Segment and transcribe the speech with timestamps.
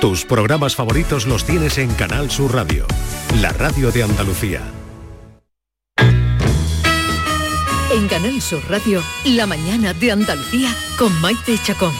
[0.00, 2.86] Tus programas favoritos los tienes en Canal Sur Radio,
[3.42, 4.62] la radio de Andalucía.
[7.92, 11.92] En Canal Sur Radio, la mañana de Andalucía con Maite Chacón.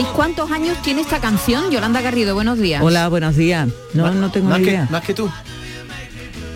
[0.00, 1.70] ¿Sabéis cuántos años tiene esta canción?
[1.70, 2.82] Yolanda Garrido, buenos días.
[2.82, 3.68] Hola, buenos días.
[3.92, 4.86] No, no tengo más idea.
[4.86, 5.30] Que, más que tú.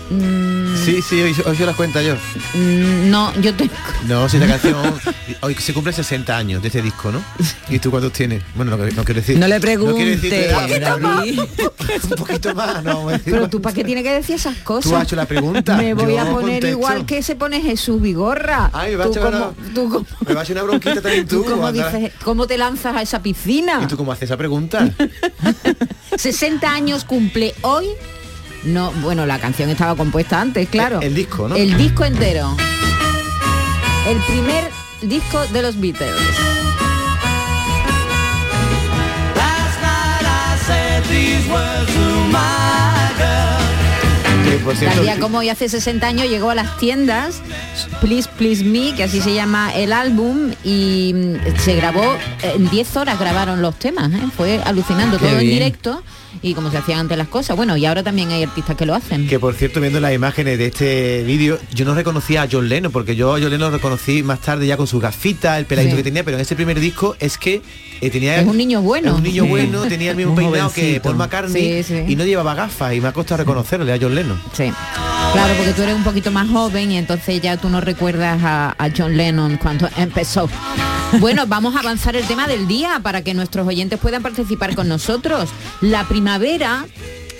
[0.08, 2.14] Mm, Sí, sí, hoy, hoy se las cuenta yo.
[2.54, 3.74] mm, no, yo tengo...
[4.08, 4.76] No, si la canción
[5.40, 7.22] hoy se cumple 60 años de este disco, ¿no?
[7.68, 8.42] ¿Y tú cuántos tienes?
[8.54, 9.38] Bueno, no, no quiero decir.
[9.38, 11.40] No le quiero pregunte, decirte edad, David.
[11.40, 13.06] un poquito más, no.
[13.24, 14.90] Pero tú, ¿para qué tienes que decir esas cosas?
[14.90, 15.76] Tú has hecho la pregunta.
[15.76, 18.70] Me voy yo a poner igual que se pone Jesús Vigorra.
[18.72, 21.00] Ay, me va a echar como, una- tú, como- Me va a hacer una bronquita
[21.00, 21.44] también tú.
[21.72, 23.80] dices, ¿cómo te lanzas a esa piscina?
[23.82, 24.90] ¿Y tú cómo haces esa pregunta?
[26.16, 27.86] 60 años cumple hoy.
[28.64, 30.98] No, bueno, la canción estaba compuesta antes, claro.
[31.00, 31.56] El- el disco, ¿no?
[31.56, 32.56] El disco entero.
[34.08, 34.64] El primer
[35.02, 36.10] disco de los Beatles.
[44.48, 47.40] Que, por cierto, Tal día como hoy hace 60 años llegó a las tiendas
[48.00, 52.96] Please Please Me, que así se llama el álbum, y mm, se grabó, en 10
[52.96, 54.20] horas grabaron los temas, ¿eh?
[54.36, 56.02] fue alucinando, Qué todo en directo
[56.42, 57.56] y como se hacían antes las cosas.
[57.56, 59.28] Bueno, y ahora también hay artistas que lo hacen.
[59.28, 62.90] Que por cierto, viendo las imágenes de este vídeo, yo no reconocía a John Lennon,
[62.92, 65.92] porque yo a John Lennon lo reconocí más tarde ya con su gafita, el peladito
[65.92, 65.96] Sí.
[65.98, 67.62] que tenía, pero en ese primer disco es que
[68.00, 68.40] eh, tenía...
[68.40, 69.14] Es un niño bueno.
[69.14, 69.48] un niño Sí.
[69.48, 71.00] bueno, tenía el mismo Un peinado que.
[71.00, 72.04] Paul McCartney Sí, sí.
[72.12, 74.40] y no llevaba gafas y me ha costado reconocerle a John Lennon.
[74.52, 74.70] Sí.
[75.32, 78.74] Claro, porque tú eres un poquito más joven y entonces ya tú no recuerdas a,
[78.78, 80.48] a John Lennon cuando empezó.
[81.20, 84.88] Bueno, vamos a avanzar el tema del día para que nuestros oyentes puedan participar con
[84.88, 85.48] nosotros.
[85.80, 86.86] La primavera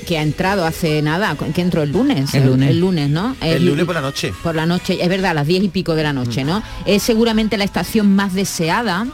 [0.04, 2.34] que ha entrado hace nada, que entró el lunes.
[2.34, 2.70] El lunes.
[2.70, 3.34] El lunes, ¿no?
[3.40, 4.32] El lunes por la noche.
[4.42, 6.62] Por la noche, es verdad, a las diez y pico de la noche, ¿no?
[6.84, 9.06] Es seguramente la estación más deseada,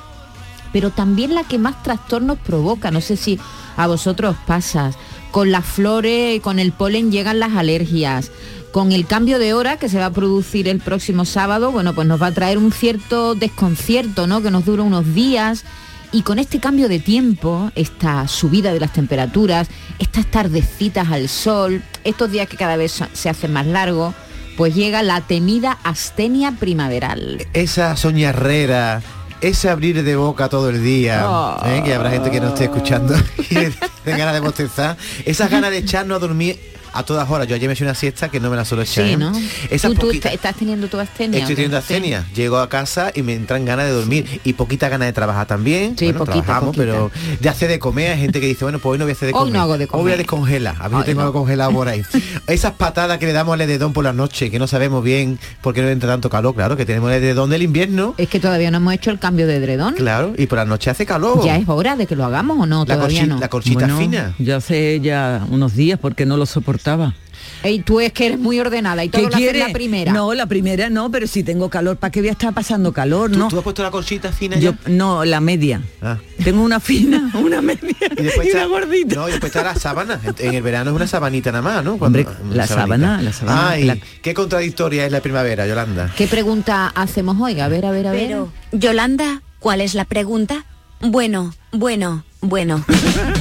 [0.73, 2.91] pero también la que más trastornos provoca.
[2.91, 3.39] No sé si
[3.77, 4.91] a vosotros os pasa.
[5.31, 8.31] Con las flores con el polen llegan las alergias.
[8.73, 12.07] Con el cambio de hora que se va a producir el próximo sábado, bueno, pues
[12.07, 14.43] nos va a traer un cierto desconcierto, ¿no?
[14.43, 15.65] Que nos dura unos días.
[16.13, 21.83] Y con este cambio de tiempo, esta subida de las temperaturas, estas tardecitas al sol,
[22.05, 24.15] estos días que cada vez se hacen más largos,
[24.57, 27.47] pues llega la temida astenia primaveral.
[27.55, 29.03] Esa soñarrera,
[29.41, 31.57] ese abrir de boca todo el día, Oh.
[31.85, 33.15] que habrá gente que no esté escuchando
[33.51, 33.73] y de
[34.05, 36.59] ganas de bostezar, esas ganas de echarnos a dormir
[36.93, 37.47] a todas horas.
[37.49, 39.05] Yo ayer me eché una siesta que no me la suelo echar.
[39.06, 39.17] Sí, ¿eh?
[39.17, 39.33] ¿no?
[39.71, 41.41] Esas ¿Tú, tú poquitas- estás teniendo tu astenia?
[41.41, 41.83] Estoy teniendo Sí.
[41.95, 42.27] astenia.
[42.34, 45.97] Llego a casa y me entran ganas de dormir y poquita ganas de trabajar también.
[45.97, 46.84] Sí, bueno, poquita, trabajamos, poquita.
[46.93, 48.12] pero de hacer de comer.
[48.12, 49.55] Hay gente que dice, bueno, pues hoy no voy a hacer de Hoy comer.
[49.55, 50.19] no hago de Hoy voy a comer.
[50.19, 50.77] descongelar.
[50.81, 51.27] A mí no Ay, tengo no.
[51.28, 52.03] algo congelado por ahí.
[52.47, 55.75] Esas patadas que le damos al edredón por la noche, que no sabemos bien por
[55.75, 56.55] qué no entra tanto calor.
[56.55, 58.15] Claro, que tenemos el edredón del invierno.
[58.19, 59.95] Es que todavía no hemos hecho el cambio de edredón.
[59.95, 61.45] Claro, y por la noche hace calor.
[61.45, 63.39] Ya es hora de que lo hagamos o no, la, todavía corchi- no.
[63.39, 64.34] la corchita Bueno, fina.
[64.39, 66.47] Yo hace ya unos días porque no lo
[66.81, 67.15] soportaba.
[67.63, 70.13] Ey, tú es que eres muy ordenada y todo ¿Qué lo haces la primera.
[70.13, 73.31] No, la primera no, pero si tengo calor, ¿para qué voy a estar pasando calor?
[73.33, 73.49] ¿Tú, No.
[73.49, 74.79] tú has puesto la corchita fina Yo, ya?
[74.89, 75.83] no, la media.
[76.03, 76.19] Ah.
[76.43, 77.81] Tengo una fina, una media
[78.16, 79.15] y, Y después una está, gordita.
[79.15, 80.21] No, y después está la sábana.
[80.22, 81.95] En- En el verano es una sabanita nada más, ¿no?
[81.95, 86.13] Hombre, una la sábana, la sábana, Ay, la- qué contradictoria es la primavera, Yolanda.
[86.16, 87.59] ¿Qué pregunta hacemos hoy?
[87.60, 88.27] A ver, a ver, a ver.
[88.27, 90.65] Pero, Yolanda, ¿cuál es la pregunta?
[91.01, 92.84] Bueno, bueno, bueno.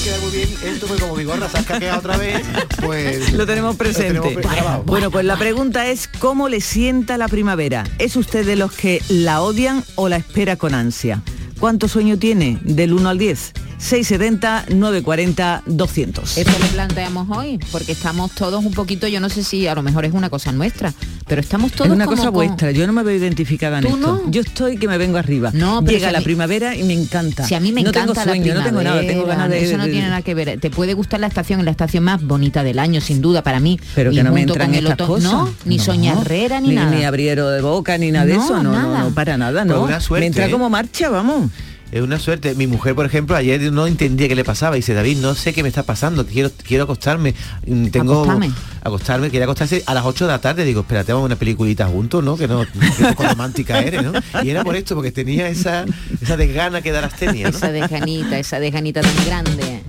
[0.00, 2.40] hoy queda muy bien esto, fue como mi gorra se ha escaqueado otra vez,
[2.84, 3.32] pues...
[3.32, 4.20] Lo tenemos presente.
[4.20, 7.84] tenemos pre- bueno, pues la pregunta es ¿cómo le sienta la primavera?
[7.98, 11.22] ¿Es usted de los que la odian o la espera con ansia?
[11.60, 12.58] ¿Cuánto sueño tiene?
[12.62, 13.52] Del 1 al 10.
[13.78, 16.36] 670 940 200.
[16.38, 19.82] Eso le planteamos hoy, porque estamos todos un poquito, yo no sé si a lo
[19.82, 20.92] mejor es una cosa nuestra,
[21.26, 23.84] pero estamos todos Es una como cosa con- vuestra, yo no me veo identificada en
[23.84, 24.22] ¿Tú esto.
[24.24, 24.30] no?
[24.30, 25.50] Yo estoy que me vengo arriba.
[25.54, 27.44] No, pero Llega si la mí- primavera y me encanta.
[27.46, 29.64] Si a mí me no encanta tengo sueño, la no tengo nada, tengo ganas de...
[29.64, 30.60] Eso no tiene nada que ver.
[30.60, 33.60] Te puede gustar la estación, es la estación más bonita del año, sin duda, para
[33.60, 33.80] mí.
[33.94, 35.22] Pero Y que no me entran estas otoño- cosas.
[35.32, 35.82] No, ni No.
[35.84, 36.90] soñarrera ni, nada.
[36.94, 38.56] Ni abriero de boca, ni nada de eso.
[38.62, 38.98] No, no, nada.
[39.04, 39.86] no, para nada, no.
[40.10, 40.50] me entra ¿eh?
[40.50, 41.49] como marcha, vamos.
[41.92, 42.54] Es una suerte.
[42.54, 44.76] Mi mujer, por ejemplo, ayer no entendía qué le pasaba.
[44.76, 46.24] Y dice, David, no sé qué me está pasando.
[46.26, 47.34] Quiero, quiero acostarme.
[47.66, 48.52] Mm, Tengo Acostarme.
[48.82, 49.30] acostarme.
[49.30, 50.64] Quería acostarse a las 8 de la tarde.
[50.64, 52.36] Digo, espérate, vamos a una peliculita juntos, ¿no?
[52.36, 54.12] Que no, que poco romántica eres, ¿no?
[54.42, 55.84] Y era por esto, porque tenía esa,
[56.22, 57.56] esa desgana que darás tenía, ¿no?
[57.56, 59.82] Esa desganita, esa desganita tan grande.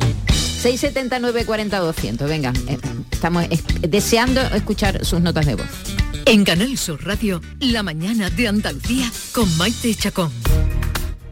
[0.62, 2.78] 679 40 200 venga, eh,
[3.10, 3.46] estamos
[3.82, 5.66] deseando escuchar sus notas de voz.
[6.26, 10.32] En Canal Sur Radio, la mañana de Andalucía con Maite Chacón.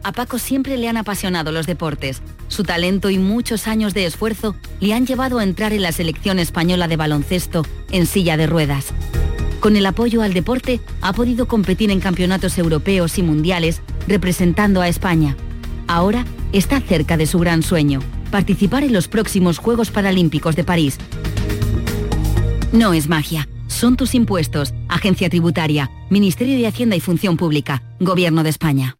[0.02, 2.22] A Paco siempre le han apasionado los deportes.
[2.48, 6.38] Su talento y muchos años de esfuerzo le han llevado a entrar en la selección
[6.38, 8.86] española de baloncesto en silla de ruedas.
[9.60, 14.88] Con el apoyo al deporte ha podido competir en campeonatos europeos y mundiales representando a
[14.88, 15.36] España.
[15.86, 18.00] Ahora está cerca de su gran sueño,
[18.30, 20.96] participar en los próximos Juegos Paralímpicos de París.
[22.72, 28.42] No es magia, son tus impuestos, Agencia Tributaria, Ministerio de Hacienda y Función Pública, Gobierno
[28.42, 28.99] de España.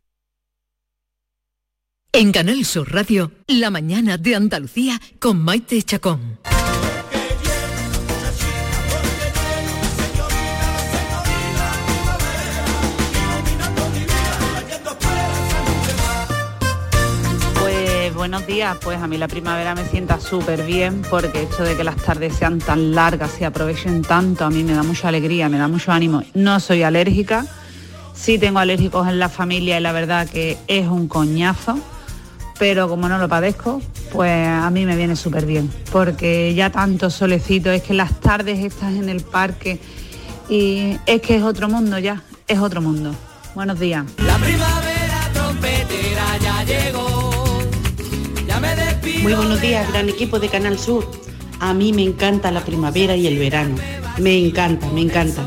[2.13, 6.39] En Canal Sur Radio, la mañana de Andalucía con Maite Chacón.
[17.61, 18.77] Pues buenos días.
[18.81, 22.35] Pues a mí la primavera me sienta súper bien porque esto de que las tardes
[22.35, 25.93] sean tan largas, se aprovechen tanto, a mí me da mucha alegría, me da mucho
[25.93, 26.23] ánimo.
[26.33, 27.45] No soy alérgica,
[28.13, 31.79] sí tengo alérgicos en la familia y la verdad que es un coñazo,
[32.61, 33.81] pero como no lo padezco,
[34.13, 38.59] pues a mí me viene súper bien porque ya tanto solecito, es que las tardes
[38.59, 39.79] estás en el parque
[40.47, 43.15] y es que es otro mundo ya, es otro mundo.
[43.55, 44.05] Buenos días.
[44.23, 47.63] La primavera trompetera ya llegó.
[48.45, 49.23] Ya me despido.
[49.23, 51.09] Muy buenos días, gran equipo de Canal Sur.
[51.59, 53.73] A mí me encanta la primavera y el verano.
[54.19, 55.43] Me encanta, me encanta.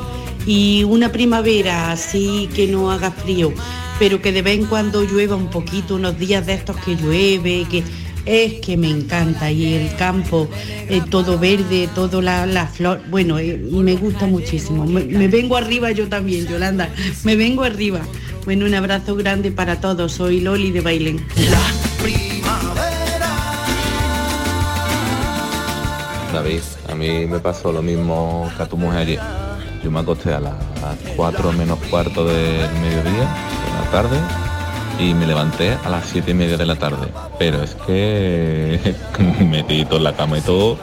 [0.47, 3.53] Y una primavera así que no haga frío,
[3.99, 7.67] pero que de vez en cuando llueva un poquito, unos días de estos que llueve,
[7.71, 7.83] que
[8.27, 9.51] es que me encanta.
[9.51, 10.49] Y el campo,
[10.89, 14.85] eh, todo verde, todo la, la flor, bueno, eh, me gusta muchísimo.
[14.85, 16.89] Me, me vengo arriba yo también, Yolanda.
[17.25, 18.01] Me vengo arriba.
[18.45, 20.13] Bueno, un abrazo grande para todos.
[20.13, 21.25] Soy Loli de Bailén.
[26.35, 29.21] David, a mí me pasó lo mismo que a tu mujer ayer.
[29.85, 30.55] Yo me acosté a las
[31.15, 33.37] 4 menos cuarto del mediodía,
[33.75, 34.17] la tarde,
[34.99, 37.09] y me levanté a las 7 y media de la tarde.
[37.39, 38.95] Pero es que
[39.45, 40.79] metí todo la cama y todo,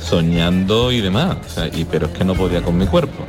[0.00, 1.36] soñando y demás.
[1.74, 3.24] Y, pero es que no podía con mi cuerpo.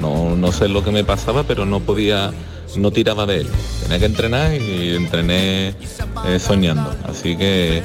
[0.00, 2.30] No, no sé lo que me pasaba, pero no podía,
[2.76, 3.48] no tiraba de él.
[3.82, 5.74] Tenía que entrenar y entrené
[6.26, 6.94] eh, soñando.
[7.08, 7.82] Así que,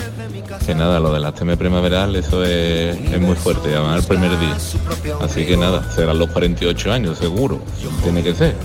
[0.65, 4.57] que nada, lo del asteme primaveral, eso es, es muy fuerte, además el primer día.
[5.21, 7.61] Así que nada, serán los 48 años, seguro.
[8.03, 8.55] Tiene que ser.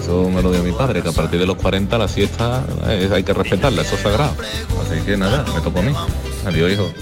[0.00, 3.08] Eso me lo dio mi padre, que a partir de los 40 la siesta eh,
[3.12, 4.34] hay que respetarla, eso es sagrado.
[4.82, 5.92] Así que nada, me tocó a mí.
[6.46, 6.92] Adiós, hijo.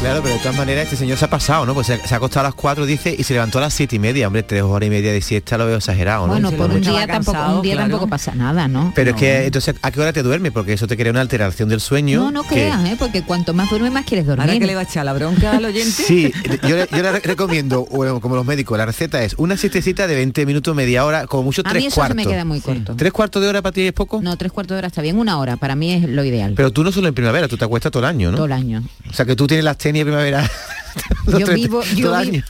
[0.00, 1.74] Claro, pero de todas maneras este señor se ha pasado, ¿no?
[1.74, 3.96] Pues se, se ha acostado a las 4, dice, y se levantó a las 7
[3.96, 4.28] y media.
[4.28, 6.34] Hombre, tres horas y media de siesta lo veo exagerado, ¿no?
[6.34, 8.92] Bueno, por un día, tampoco, un día tampoco pasa nada, ¿no?
[8.94, 10.52] Pero es que entonces, ¿a qué hora te duermes?
[10.52, 12.20] Porque eso te crea una alteración del sueño.
[12.20, 12.96] No, no que- creas, ¿eh?
[12.96, 14.48] porque cuanto más duermes más quieres dormir.
[14.48, 15.90] Ahora que le va a echar la bronca al oyente.
[15.90, 19.56] Sí, yo, le- yo le re- recomiendo, bueno, como los médicos, la receta es una
[19.56, 22.22] siestecita de 20 minutos, media hora, como mucho A tres mí eso cuartos.
[22.22, 22.94] se me queda muy corto.
[22.96, 24.22] ¿Tres cuartos de hora para ti es poco?
[24.22, 26.52] No, tres cuartos de hora está bien, una hora, para mí es lo ideal.
[26.56, 28.36] Pero tú no solo en primavera, tú te acuestas todo el año, ¿no?
[28.36, 28.84] Todo el año.
[29.10, 30.50] O sea que tú tienes la astenia primavera.
[31.26, 32.42] Yo tres- vivo, yo, vi-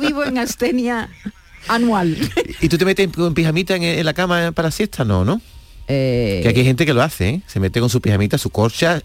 [0.00, 1.08] vivo en astenia
[1.68, 2.16] anual.
[2.60, 5.04] ¿Y tú te metes con pijamita en, en la cama para siesta?
[5.04, 5.40] No, ¿no?
[5.90, 7.42] Eh, Que aquí hay gente que lo hace, ¿eh?
[7.46, 9.00] Se mete con su pijamita, su corcha,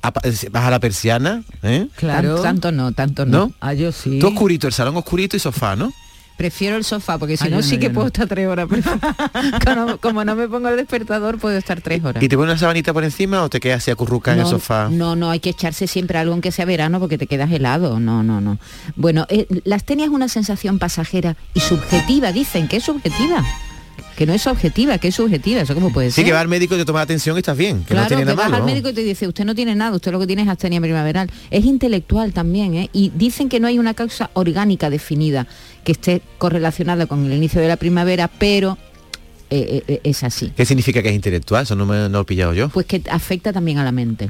[0.51, 1.87] baja la persiana, ¿eh?
[1.99, 3.37] Tan- tanto no, tanto no.
[3.47, 3.53] ¿No?
[3.61, 4.19] Ah, yo sí.
[4.19, 5.93] Todo oscurito, el salón oscurito y sofá, ¿no?
[6.35, 8.07] Prefiero el sofá, porque si Ah, no, sí no, que puedo no.
[8.07, 8.67] estar tres horas.
[8.69, 8.81] pero
[9.65, 12.21] como, como no me pongo el despertador, puedo estar tres horas.
[12.23, 14.49] ¿Y te pones una sabanita por encima o te quedas así acurrucada en el no,
[14.51, 14.89] sofá?
[14.89, 17.99] No, no, hay que echarse siempre algo aunque sea verano porque te quedas helado.
[17.99, 18.57] No, no, no.
[18.95, 23.43] Bueno, eh, la astenia es una sensación pasajera y subjetiva, dicen que es subjetiva.
[24.17, 25.61] Que no es objetiva, que es subjetiva.
[25.61, 26.25] ¿Eso cómo puede Sí, ser?
[26.25, 28.07] que va al médico y te toma la atención y estás bien, que claro, no
[28.09, 28.55] tiene que nada vas malo.
[28.57, 28.65] al ¿no?
[28.67, 31.31] médico y te dice, usted no tiene nada, usted lo que tiene es astenia primaveral.
[31.49, 32.89] Es intelectual también, ¿eh?
[32.93, 35.47] Y dicen que no hay una causa orgánica definida
[35.83, 38.77] que esté correlacionada con el inicio de la primavera, pero
[39.49, 40.51] eh, eh, es así.
[40.55, 41.63] ¿Qué significa que es intelectual?
[41.63, 42.69] Eso no me no lo he pillado yo.
[42.69, 44.29] Pues que afecta también a la mente.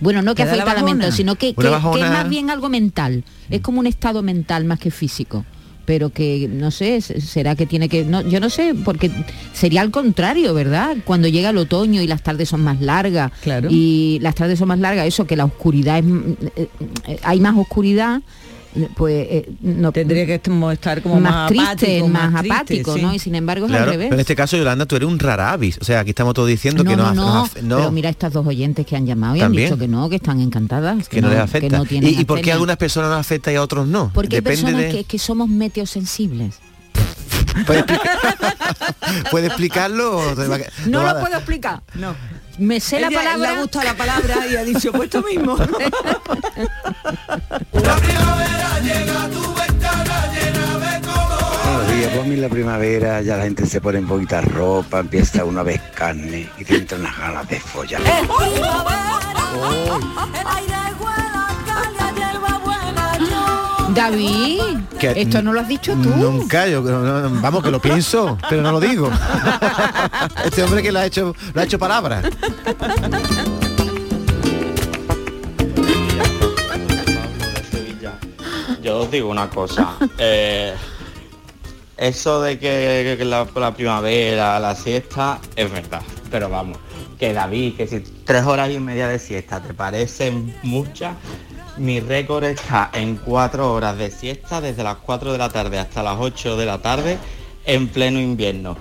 [0.00, 2.04] Bueno, no que ¿Te da la afecta a la mente, sino que, Una que- que
[2.04, 3.24] es más bien algo mental.
[3.50, 5.44] Es como un estado mental más que físico.
[5.84, 8.04] Pero que, no sé, será que tiene que...
[8.04, 9.10] No, yo no sé, porque
[9.52, 10.96] sería al contrario, ¿verdad?
[11.04, 13.32] Cuando llega el otoño y las tardes son más largas.
[13.42, 13.68] Claro.
[13.70, 16.04] Y las tardes son más largas, eso, que la oscuridad es...
[16.04, 16.68] mm, eh,
[17.08, 18.22] eh, hay más oscuridad,
[18.96, 19.26] pues...
[19.30, 20.34] eh, no, Tendría que
[20.72, 21.66] estar como más, triste,
[21.98, 23.02] apático, más, triste, apático, sí.
[23.02, 23.14] ¿no?
[23.14, 24.12] Y sin embargo es Claro, al pero revés.
[24.14, 25.78] en este caso, Yolanda, tú eres un rara avis.
[25.80, 28.32] O sea, aquí estamos todos diciendo no, que no, nos, no, no, pero mira estas
[28.32, 29.64] dos oyentes que han llamado y También.
[29.66, 31.08] han dicho que no, que están encantadas.
[31.08, 31.68] que no, les afecta.
[31.68, 33.86] que no tienen ¿Y, y por qué a algunas personas nos afecta y a otros
[33.86, 34.10] no?
[34.14, 34.98] Porque hay Depende personas de...
[34.98, 36.54] que, que somos meteosensibles.
[37.66, 38.18] ¿Puede, explicar-
[39.30, 40.20] ¿Puede explicarlo?
[40.86, 41.82] No lo puedo explicar.
[41.94, 42.14] No.
[42.58, 43.48] Me sé la Ella palabra.
[43.50, 45.56] Le ha gustado la palabra y ha dicho pues esto mismo.
[51.72, 55.00] Buenos días, pues a mí la primavera ya la gente se pone en poquita ropa,
[55.00, 58.00] empieza una vez carne y te entran unas ganas de follar.
[63.94, 64.60] David,
[64.98, 66.08] Que- esto no lo has dicho tú.
[66.16, 69.10] Nunca, yo no, no, vamos que lo pienso, pero no lo digo.
[70.44, 72.22] este hombre que lo ha hecho, lo ha hecho palabra.
[78.82, 79.96] Yo os digo una cosa.
[80.18, 80.74] eh,
[81.96, 86.02] eso de que, que la, la primavera, la siesta, es verdad.
[86.30, 86.78] Pero vamos,
[87.18, 91.14] que David, que si tres horas y media de siesta te parecen muchas,
[91.78, 96.02] mi récord está en cuatro horas de siesta desde las 4 de la tarde hasta
[96.02, 97.18] las 8 de la tarde
[97.64, 98.76] en pleno invierno.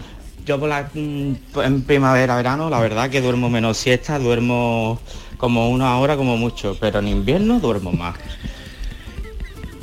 [0.46, 1.34] Yo yo por la, mm,
[1.64, 5.00] en primavera, verano, la verdad que duermo menos siesta, duermo
[5.38, 8.16] como una hora como mucho, pero en invierno duermo más.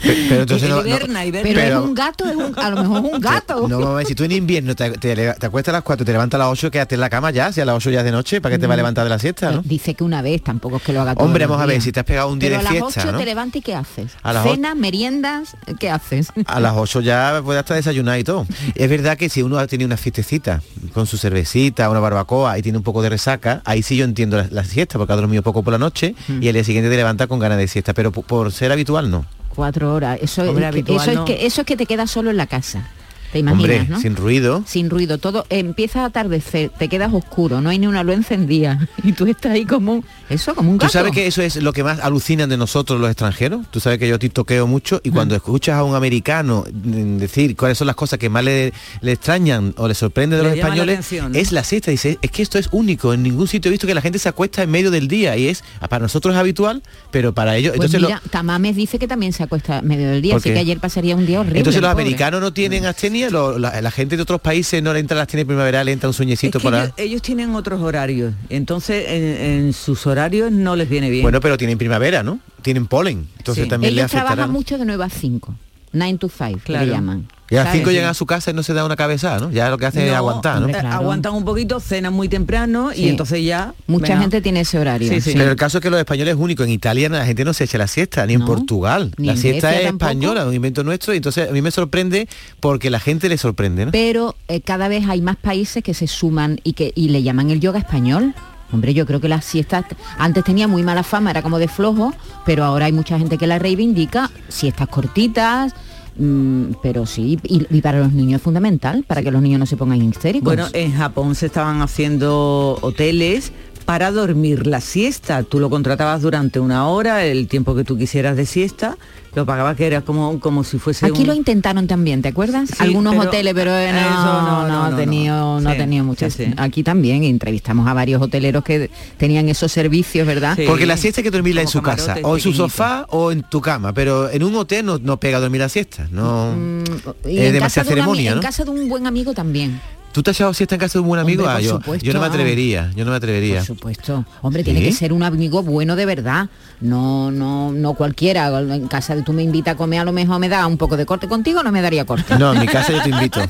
[0.02, 3.20] Pero entonces no, no- Pero, es un gato, es un- a lo mejor es un
[3.20, 3.68] gato.
[3.68, 6.44] No, ver, si tú en invierno te, te, acuestas a las 4 te levantas a
[6.44, 8.40] las 8, quédate en la cama ya, si a las 8 ya es de noche,
[8.40, 8.78] ¿para qué te va a Mm.
[8.78, 9.62] levantar de la siesta, no?
[9.62, 11.24] Dice que una vez, tampoco es que lo haga todo.
[11.24, 13.00] Hombre, vamos a ver, si te has pegado un día Pero de a las fiesta,
[13.02, 13.18] 8 ¿no?
[13.18, 14.12] te levantas y ¿qué haces?
[14.22, 16.28] A las Cenas, meriendas, ¿qué haces?
[16.46, 18.46] A las 8 ya puede hasta desayunar y todo.
[18.74, 20.62] Es verdad que si uno ha tenido una fiestecita
[20.94, 24.36] con su cervecita, una barbacoa y tiene un poco de resaca, ahí sí yo entiendo
[24.36, 26.42] la, la siesta, porque ha dormido poco por la noche Mm.
[26.42, 29.24] y al día siguiente te levanta con ganas de siesta, pero por ser habitual no.
[29.58, 30.20] Cuatro horas.
[30.22, 31.26] Eso, Hombre, es, que, habitual eso, no.
[31.26, 32.92] es que, eso es que te quedas solo en la casa.
[33.32, 34.00] ¿Te imaginas, Hombre, no?
[34.00, 34.64] sin ruido.
[34.66, 38.88] Sin ruido, todo empieza a atardecer, te quedas oscuro, no hay ni una luz encendida
[39.02, 40.92] y tú estás ahí como eso, como un ¿Tú gato.
[40.92, 43.66] sabes que eso es lo que más alucinan de nosotros los extranjeros?
[43.70, 47.78] Tú sabes que yo toqueo mucho y cuando escuchas a un americano mm, decir cuáles
[47.78, 50.62] son las cosas que más le, le extrañan o le sorprende de Le los la
[50.64, 51.38] españoles, atención, ¿no?
[51.38, 51.90] es la siesta.
[51.90, 54.28] Dice, es que esto es único, en ningún sitio he visto que la gente se
[54.28, 57.72] acuesta en medio del día y es, para nosotros es habitual, pero para ellos...
[57.76, 60.40] Pues entonces, lo- mira, Tamames dice que también se acuesta a medio del día, ¿Por
[60.40, 61.58] así que ayer pasaría un día horrible.
[61.60, 62.02] entonces los pobre.
[62.04, 62.86] americanos no tienen
[63.30, 66.08] lo- la, la gente de otros países no le entra la astenia primaveral, le entra
[66.08, 66.74] un sueñecito Es que ahí.
[66.82, 69.22] ellos, ellos tienen otros horarios, entonces en,
[69.66, 71.22] en sus horarios no les viene bien.
[71.22, 72.40] Bueno, pero tienen primavera, ¿no?
[72.62, 73.70] Tienen polen, entonces Sí.
[73.70, 75.54] también Ellos trabajan mucho de 9 a 5,
[75.92, 76.86] 9 to 5, Claro.
[76.86, 77.28] le llaman.
[77.50, 77.80] Y a las ¿sabes?
[77.80, 79.50] 5 llegan a su casa y no se da una cabezada, ¿no?
[79.50, 80.68] Ya lo que hacen es aguantar, ¿no?
[80.68, 83.72] eh, Aguantan un poquito, cenan muy temprano y entonces ya...
[83.86, 84.20] Mucha venga.
[84.20, 85.08] gente tiene ese horario.
[85.08, 85.32] Sí, sí.
[85.34, 86.62] Pero el caso es que los españoles es único.
[86.62, 89.12] En Italia la gente no se echa la siesta, ni en Portugal.
[89.16, 90.10] ni la en siesta Grecia es tampoco.
[90.10, 91.14] española, un invento nuestro.
[91.14, 92.28] Y entonces a mí me sorprende
[92.60, 93.92] porque la gente le sorprende, ¿no?
[93.92, 97.50] Pero eh, cada vez hay más países que se suman y que y le llaman
[97.50, 98.34] el yoga español.
[98.70, 99.86] Hombre, yo creo que la siesta
[100.18, 102.12] antes tenía muy mala fama, era como de flojo,
[102.44, 105.72] pero ahora hay mucha gente que la reivindica, siestas cortitas,
[106.18, 109.66] mm, pero sí, y, y para los niños es fundamental, para que los niños no
[109.66, 110.44] se pongan histéricos.
[110.44, 113.52] Bueno, en Japón se estaban haciendo hoteles
[113.88, 115.42] para dormir la siesta.
[115.44, 118.98] Tú lo contratabas durante una hora, el tiempo que tú quisieras de siesta,
[119.34, 122.68] lo pagabas que era como, como si fuese Aquí un- lo intentaron también, ¿te acuerdas?
[122.68, 125.70] Sí, Algunos pero hoteles, pero eh, no, eso no, no, no, ha no, tenido, no,
[125.70, 126.34] ha Sí, tenido muchas.
[126.34, 126.52] sí, sí.
[126.58, 130.58] Aquí también entrevistamos a varios hoteleros que tenían esos servicios, ¿verdad?
[130.66, 133.42] Porque la siesta hay que dormirla en su casa, o en su sofá o en
[133.42, 136.84] tu cama, pero en un hotel no, no pega dormir la siesta, no Mm,
[137.26, 139.32] Y es en, casa demasiada de un ami- ceremonia, en casa de un buen amigo
[139.32, 139.80] también.
[140.18, 141.44] ¿Tú te has echado siesta en casa de un buen amigo?
[141.44, 142.04] Hombre, Ah, yo, supuesto.
[142.04, 143.58] yo no me atrevería, yo no me atrevería.
[143.58, 144.24] Por supuesto.
[144.42, 146.48] Hombre, tiene que ser un amigo bueno de verdad.
[146.80, 148.48] No, no, no cualquiera.
[148.58, 150.96] En casa de tú me invitas a comer, a lo mejor me da un poco
[150.96, 152.36] de corte contigo, no me daría corte.
[152.36, 153.40] No, en mi casa yo te invito.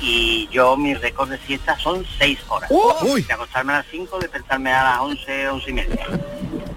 [0.00, 2.70] y yo mis récords de siesta son 6 horas.
[3.26, 6.06] De acostarme a las 5, despertarme a las 11, 11 y media.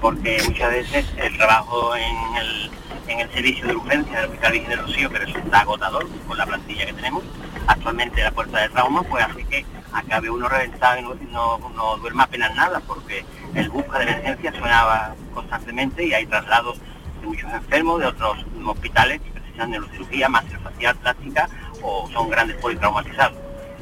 [0.01, 2.71] Porque muchas veces el trabajo en el,
[3.07, 6.45] en el servicio de urgencia del Hospital Virgen del Rocío, que resulta agotador con la
[6.45, 7.23] plantilla que tenemos,
[7.67, 12.23] actualmente la puerta de trauma, pues hace que acabe uno reventado y no, no, duerma
[12.23, 16.79] apenas nada, porque el busca de emergencia sonaba constantemente y hay traslados
[17.21, 21.49] de muchos enfermos de otros hospitales que precisan neurocirugía, maxilofacial, plástica
[21.81, 23.37] o son grandes politraumatizados.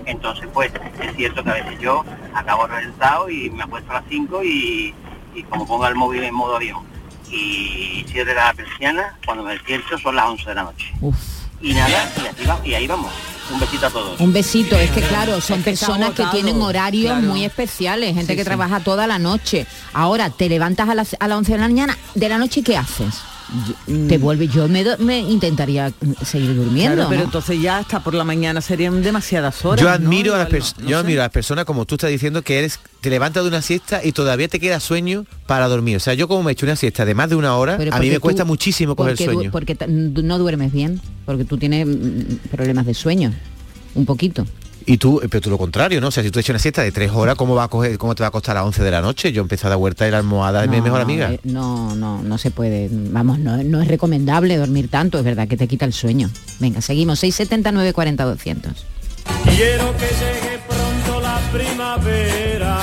[0.06, 4.04] Entonces, pues, es cierto que a veces yo acabo reventado y me apuesto a las
[4.08, 4.94] 5 y,
[5.34, 6.95] y como ponga el móvil en modo avión
[7.32, 10.94] y cierre la persiana, cuando me despierto son las 11 de la noche.
[11.62, 13.12] Y nada, y, así va- y ahí vamos.
[13.52, 14.20] Un besito a todos.
[14.20, 17.28] Un besito, es que claro, son que personas que tienen horarios claro.
[17.28, 18.48] muy especiales, gente Sí, que sí.
[18.48, 19.68] trabaja toda la noche.
[19.94, 22.76] Ahora, te levantas a las, a las 11 de la mañana, de la noche, ¿qué
[22.76, 23.22] haces?
[24.08, 26.96] Te vuelve, yo me, intentaría mm, seguir durmiendo.
[26.96, 27.26] Claro, pero ¿no?
[27.26, 29.82] entonces ya hasta por la mañana serían demasiadas horas.
[29.82, 29.94] Yo ¿no?
[29.94, 31.02] admiro a las Igual pers- no- no yo sé.
[31.04, 34.04] admiro a las personas como tú estás diciendo que eres te levantas de una siesta
[34.04, 35.98] y todavía te queda sueño para dormir.
[35.98, 37.94] O sea, yo como me he hecho una siesta de más de una hora, Pero
[37.94, 39.52] a mí me cuesta muchísimo coger sueño.
[39.52, 43.32] Porque no duermes bien, porque tú tienes mm, problemas de sueño,
[43.94, 44.46] un poquito.
[44.88, 46.10] Y tú, eh, pero tú lo contrario, ¿no?
[46.10, 47.98] O sea, si tú has hecho una siesta de tres horas, ¿cómo va a coger,
[47.98, 49.32] cómo te va a costar a las 11 de la noche?
[49.32, 51.32] Yo empecé a dar vuelta y la almohada es mi mejor amiga.
[51.32, 52.88] eh, No, no, no se puede.
[52.92, 56.30] Vamos, no, no es recomendable dormir tanto, es verdad que te quita el sueño.
[56.60, 58.86] Venga, seguimos, 679 40 200.
[59.56, 62.78] Quiero que llegue pronto la primavera.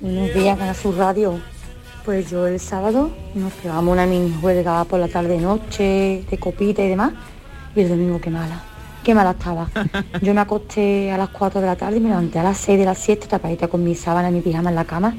[0.00, 1.40] Buenos días, Canal Sur Radio.
[2.04, 6.88] Pues yo el sábado nos pegamos una mini huelga por la tarde-noche, de copita y
[6.88, 7.12] demás.
[7.76, 8.60] Y el domingo, qué mala,
[9.02, 9.68] qué mala estaba.
[10.22, 12.78] Yo me acosté a las 4 de la tarde y me levanté a las 6
[12.78, 15.14] de la siesta, tapadita con mi sábana y mi pijama en la cama.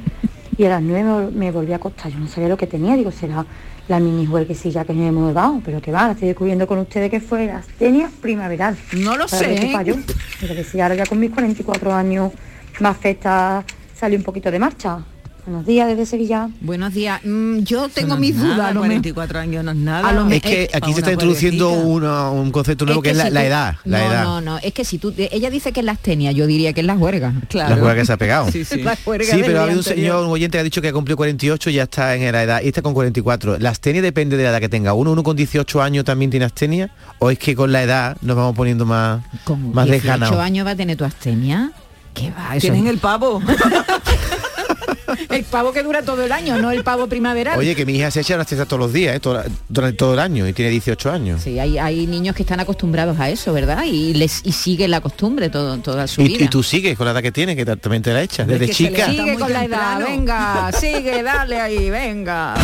[0.58, 2.12] Y a las 9 me, vol- me volví a acostar.
[2.12, 3.46] Yo no sabía lo que tenía, digo, será
[3.88, 5.62] la mini huelguecilla que me hemos dado.
[5.65, 8.78] Pero que va, estoy descubriendo con ustedes que fue la astenia primaveral.
[8.93, 9.72] No lo Para sé, qué ¿eh?
[9.74, 9.96] fallo.
[10.39, 12.32] Pero que si ahora ya con mis 44 años
[12.80, 13.63] más festa
[13.96, 15.00] sale un poquito de marcha.
[15.45, 16.47] Buenos días desde Sevilla.
[16.62, 17.19] Buenos días.
[17.25, 18.60] Mm, yo tengo mis dudas.
[18.69, 20.08] a lo me- 44 años no es nada.
[20.08, 23.17] A lo me- Es que aquí se está introduciendo una- un concepto nuevo que, es
[23.17, 23.75] la, si la tú- edad.
[23.84, 24.23] La no, edad.
[24.23, 24.58] no, no.
[24.60, 25.13] Es que si tú...
[25.17, 27.34] Ella dice que es la astenia, yo diría que es la juerga.
[27.51, 28.47] La juega que se ha pegado.
[28.53, 28.84] Sí, sí.
[28.84, 30.88] La juerga Sí, del pero ha habido un señor, un oyente que ha dicho que
[30.88, 32.62] ha cumplido 48 y ya está en la edad.
[32.63, 33.58] Y está con 44.
[33.60, 35.12] ¿La astenia depende de la edad que tenga uno?
[35.12, 36.89] ¿Uno con 18 años también tiene astenia?
[37.19, 39.19] ¿O es que con la edad nos vamos poniendo más,
[39.73, 40.39] más 18 desganados?
[40.39, 41.71] años va a tener tu astenia.
[42.13, 42.56] ¿Qué va?
[42.56, 43.41] Eso Tienen el pavo.
[45.30, 47.58] el pavo que dura todo el año, no el pavo primaveral.
[47.58, 49.20] Oye, que mi hija se echa una siesta todos los días, ¿eh?
[49.70, 51.42] Durante todo el año y tiene 18 años.
[51.42, 53.84] Sí, hay, hay niños que están acostumbrados a eso, ¿verdad?
[53.86, 56.46] Y les y siguen la costumbre todo, toda su Y, vida.
[56.46, 58.74] y tú sigues con la edad que tienes, que también te la echas, desde que
[58.74, 59.10] chica.
[59.10, 62.56] Sigue con la edad, venga, sigue, dale ahí, venga.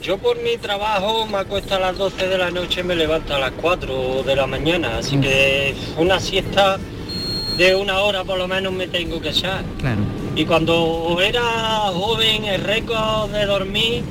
[0.08, 3.34] yo por mi trabajo me acuesto a las 12 de la noche y me levanto
[3.34, 6.78] a las 4 de la mañana, así que una siesta
[7.58, 9.62] de una hora por lo menos me tengo que echar.
[9.78, 10.00] Claro.
[10.34, 11.42] Y cuando era
[11.92, 14.02] joven el récord de dormir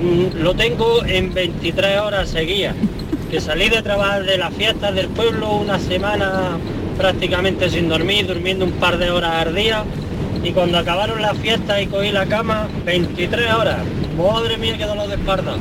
[0.00, 2.76] mm, lo tengo en 23 horas seguidas.
[3.28, 6.58] Que salí de trabajar de las fiestas del pueblo una semana
[6.96, 9.82] prácticamente sin dormir, durmiendo un par de horas al día.
[10.42, 13.78] Y cuando acabaron las fiestas y cogí la cama, 23 horas.
[14.16, 15.56] Madre mía, qué dolor de espalda.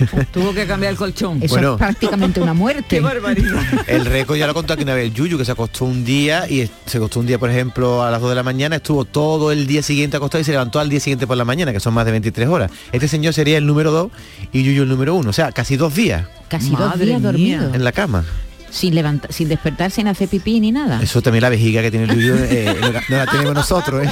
[0.32, 1.42] Tuvo que cambiar el colchón.
[1.42, 1.72] Eso Bueno.
[1.74, 2.84] es prácticamente una muerte.
[2.88, 3.62] Qué barbaridad.
[3.86, 6.48] El récord ya lo contó aquí una vez el Yuyu, que se acostó un día
[6.48, 9.04] y es- se acostó un día, por ejemplo, a las 2 de la mañana, estuvo
[9.04, 11.80] todo el día siguiente acostado y se levantó al día siguiente por la mañana, que
[11.80, 12.70] son más de 23 horas.
[12.92, 14.10] Este señor sería el número 2
[14.52, 17.30] y Yuyu el número 1, o sea, casi dos días Casi dos Madre días mía.
[17.30, 17.74] dormido.
[17.74, 18.24] en la cama.
[18.70, 21.02] Sin levantar, sin despertar, sin hacer pipí ni nada.
[21.02, 24.06] Eso también la vejiga que tiene el Yuyu eh, no, la, no la tenemos nosotros,
[24.06, 24.10] ¿eh?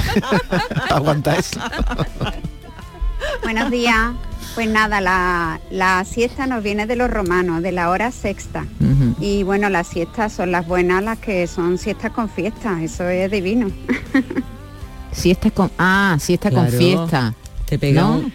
[0.89, 1.59] Aguanta eso.
[3.43, 4.11] Buenos días.
[4.55, 8.65] Pues nada, la, la siesta nos viene de los romanos, de la hora sexta.
[9.21, 12.81] Y bueno, las siestas son las buenas, las que son siestas con fiesta.
[12.83, 13.69] Eso es divino.
[15.11, 17.33] Siesta con ah, siesta con fiesta.
[17.65, 18.17] Te pega ¿No?
[18.17, 18.33] un-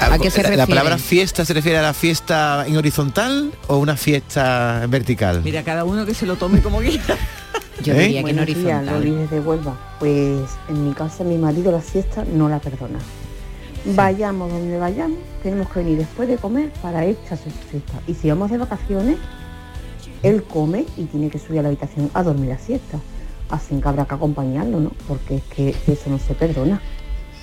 [0.00, 3.96] ¿A qué se la, palabra fiesta se refiere a la fiesta en horizontal o una
[3.96, 5.42] fiesta en vertical?
[5.42, 7.16] Mira, cada uno que se lo tome como quiera.
[7.82, 8.00] Yo ¿Eh?
[8.00, 8.86] diría que en días, horizontal.
[8.86, 9.96] Loli desde Huelva.
[9.98, 12.98] Pues en mi casa mi marido la siesta no la perdona.
[13.86, 18.00] Vayamos donde vayamos, tenemos que venir después de comer para echarse su siesta.
[18.06, 19.18] Y si vamos de vacaciones,
[20.22, 22.98] él come y tiene que subir a la habitación a dormir la siesta.
[23.50, 24.92] Así que habrá que acompañarlo, ¿no?
[25.06, 26.80] Porque es que eso no se perdona.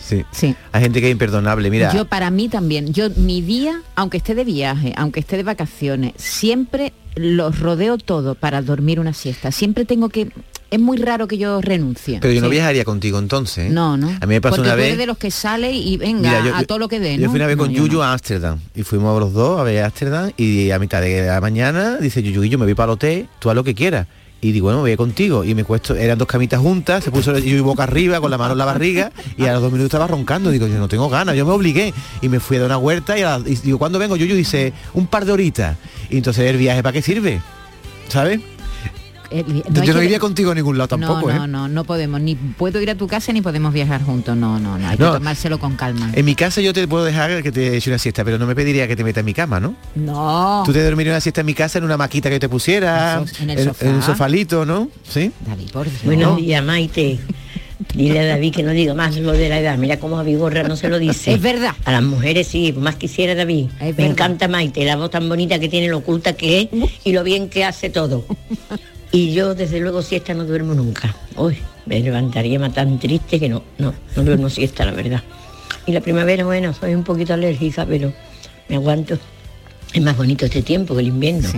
[0.04, 0.24] Sí.
[0.32, 0.56] Sí.
[0.72, 1.94] Hay gente que es imperdonable, mira.
[1.94, 6.14] Yo para mí también, yo mi día, aunque esté de viaje, aunque esté de vacaciones,
[6.18, 9.52] siempre los rodeo todo para dormir una siesta.
[9.52, 10.30] Siempre tengo que
[10.70, 12.20] es muy raro que yo renuncie.
[12.22, 13.68] Pero yo no viajaría contigo entonces.
[13.68, 13.70] ¿eh?
[13.70, 14.08] No, no.
[14.08, 14.86] A mí me pasó Porque una tú vez.
[14.88, 17.28] eres de los que sale y venga Mira, yo- a todo lo que dé, Yo
[17.30, 18.04] fui una vez No, con Yuyu no.
[18.04, 21.98] a Ámsterdam y fuimos los dos a ver Ámsterdam y a mitad de la mañana
[21.98, 24.08] dice Yuyu, yo me voy para el hotel, tú haz lo que quieras.
[24.42, 25.44] Y digo, bueno, voy contigo.
[25.44, 28.54] Y me cuesto, eran dos camitas juntas, se puso Yuyu boca arriba con la mano
[28.54, 30.50] en la barriga y a los dos minutos estaba roncando.
[30.50, 31.94] Digo, yo no tengo ganas, yo me obligué.
[32.22, 34.16] Y me fui a dar una huerta y, digo, ¿cuándo vengo?
[34.16, 35.78] Yuyu dice, un par de horitas.
[36.10, 37.40] Y entonces el viaje, ¿para qué sirve?
[38.08, 38.42] ¿Sabes?
[39.32, 41.48] El- no yo no que- iría contigo a ningún lado tampoco, no, no, ¿eh?
[41.48, 44.78] no, no podemos, ni puedo ir a tu casa ni podemos viajar juntos, no, no,
[44.78, 45.14] no, hay No.
[45.14, 46.10] que tomárselo con calma.
[46.14, 48.56] En mi casa yo te puedo dejar que te eche una siesta, pero no me
[48.56, 49.76] pediría que te meta en mi cama, ¿no?
[49.96, 50.64] No.
[50.66, 53.50] Tú te dormirías una siesta en mi casa en una maquita que te pusiera, En
[53.50, 53.86] el sofá.
[53.86, 54.90] en un sofalito, ¿no?
[55.08, 55.32] ¿Sí?
[55.48, 56.04] David, por Dios.
[56.04, 57.20] Buenos días, Maite.
[57.96, 59.76] Dile a David que no diga más lo de la edad.
[59.78, 61.34] Mira cómo a Vigorra no se lo dice.
[61.34, 61.74] Es verdad.
[61.84, 63.70] A las mujeres sí, más quisiera David.
[63.80, 64.06] Me verdad.
[64.12, 67.50] encanta Maite, la voz tan bonita que tiene, lo oculta que es y lo bien
[67.50, 68.24] que hace todo.
[69.12, 71.14] Y yo desde luego siesta no duermo nunca.
[71.36, 75.22] Uy, me levantaría más tan triste que no, no, no duermo siesta, la verdad.
[75.86, 78.14] Y la primavera, bueno, soy un poquito alérgica, pero
[78.70, 79.18] me aguanto.
[79.94, 81.50] Es más bonito este tiempo que el invierno.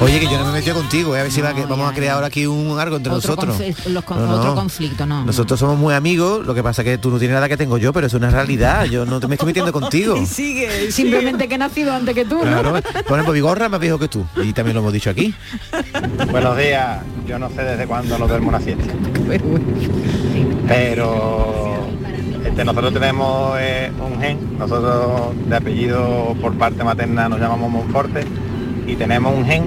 [0.00, 1.20] Oye, que yo no me metí contigo, ¿eh?
[1.20, 3.56] a ver si va que vamos a crear ahora aquí un algo entre Otro nosotros.
[3.58, 4.34] confe- los con- No, no.
[4.34, 5.20] Otro conflicto, no.
[5.20, 5.26] no.
[5.26, 7.92] Nosotros somos muy amigos, lo que pasa que tú no tienes nada que tengo yo,
[7.92, 8.84] pero es una realidad.
[8.84, 10.16] Yo no te me estoy metiendo contigo.
[10.26, 12.82] Sigue, Simplemente que he nacido antes que tú, Claro, ¿no?
[12.82, 14.26] por ejemplo, Vigorra es más viejo que tú.
[14.42, 15.34] Y también lo hemos dicho aquí.
[16.30, 16.98] Buenos días.
[17.26, 18.84] Yo no sé desde cuándo no duermo una siesta.
[20.68, 21.86] Pero
[22.44, 28.24] este, nosotros tenemos eh, un gen, nosotros de apellido por parte materna nos llamamos Monforte
[28.86, 29.64] y tenemos un gen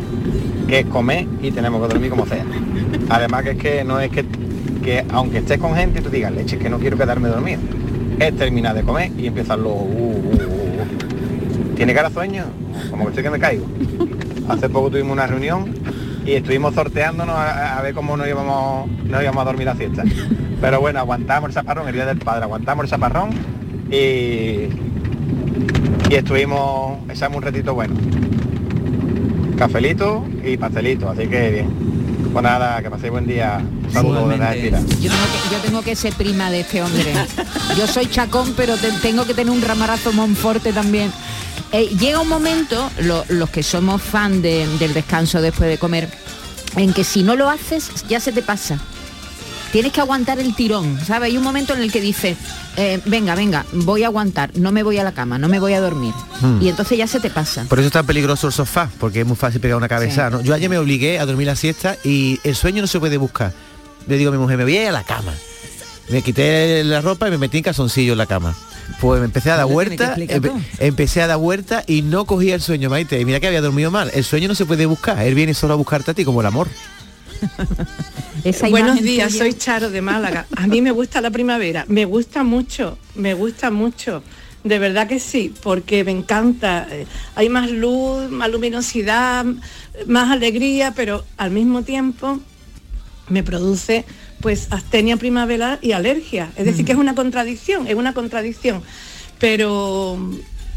[0.67, 2.45] que es comer y tenemos que dormir como sea.
[3.09, 4.25] Además que es que no es que,
[4.83, 7.59] que aunque estés con gente y tú digas, leche, que no quiero quedarme dormido.
[8.19, 9.73] Es terminar de comer y empiezan los...
[9.73, 11.75] uh, uh, uh.
[11.75, 12.45] ¿Tiene cara sueño?
[12.89, 13.65] Como que estoy que me caigo.
[14.49, 15.73] Hace poco tuvimos una reunión
[16.25, 20.03] y estuvimos sorteándonos a, a ver cómo nos íbamos, nos íbamos a dormir la fiesta.
[20.59, 23.29] Pero bueno, aguantamos el chaparrón, el día del padre, aguantamos el chaparrón
[23.91, 24.69] y,
[26.09, 27.93] y estuvimos, echamos un ratito bueno.
[29.57, 31.97] Cafelito y pastelito, así que bien.
[32.31, 33.59] Pues nada, que paséis buen día.
[33.91, 34.37] Saludos de.
[35.01, 37.13] Yo tengo, que, yo tengo que ser prima de este hombre.
[37.77, 41.11] Yo soy chacón, pero te- tengo que tener un ramarazo monforte también.
[41.71, 46.09] Eh, llega un momento, lo- los que somos fan de- del descanso después de comer,
[46.75, 48.77] en que si no lo haces, ya se te pasa.
[49.71, 51.27] Tienes que aguantar el tirón, ¿sabes?
[51.27, 52.37] Hay un momento en el que dices,
[52.77, 55.73] eh, venga, venga, voy a aguantar, no me voy a la cama, no me voy
[55.73, 56.13] a dormir.
[56.41, 56.59] Hmm.
[56.61, 57.65] Y entonces ya se te pasa.
[57.65, 60.29] Por eso es tan peligroso el sofá, porque es muy fácil pegar una cabeza.
[60.29, 60.41] ¿no?
[60.41, 63.53] Yo ayer me obligué a dormir la siesta y el sueño no se puede buscar.
[64.07, 65.33] Le digo a mi mujer, me voy a ir a la cama.
[66.09, 68.55] Me quité la ropa y me metí en calzoncillo en la cama.
[69.01, 72.61] Pues me empecé a dar vuelta, empe- empecé a dar vuelta y no cogía el
[72.61, 73.19] sueño, Maite.
[73.19, 74.09] Y mira que había dormido mal.
[74.13, 76.47] El sueño no se puede buscar, él viene solo a buscarte a ti como el
[76.47, 76.69] amor.
[78.69, 80.45] Buenos días, soy Charo de Málaga.
[80.55, 84.23] A mí me gusta la primavera, me gusta mucho, me gusta mucho.
[84.63, 86.87] De verdad que sí, porque me encanta.
[86.89, 89.45] Eh, Hay más luz, más luminosidad,
[90.07, 92.39] más alegría, pero al mismo tiempo
[93.29, 94.05] me produce
[94.41, 96.51] pues astenia primaveral y alergia.
[96.55, 98.81] Es decir, que es una contradicción, es una contradicción.
[99.39, 100.17] Pero,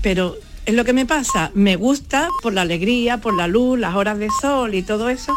[0.03, 1.51] pero es lo que me pasa.
[1.55, 5.37] Me gusta por la alegría, por la luz, las horas de sol y todo eso,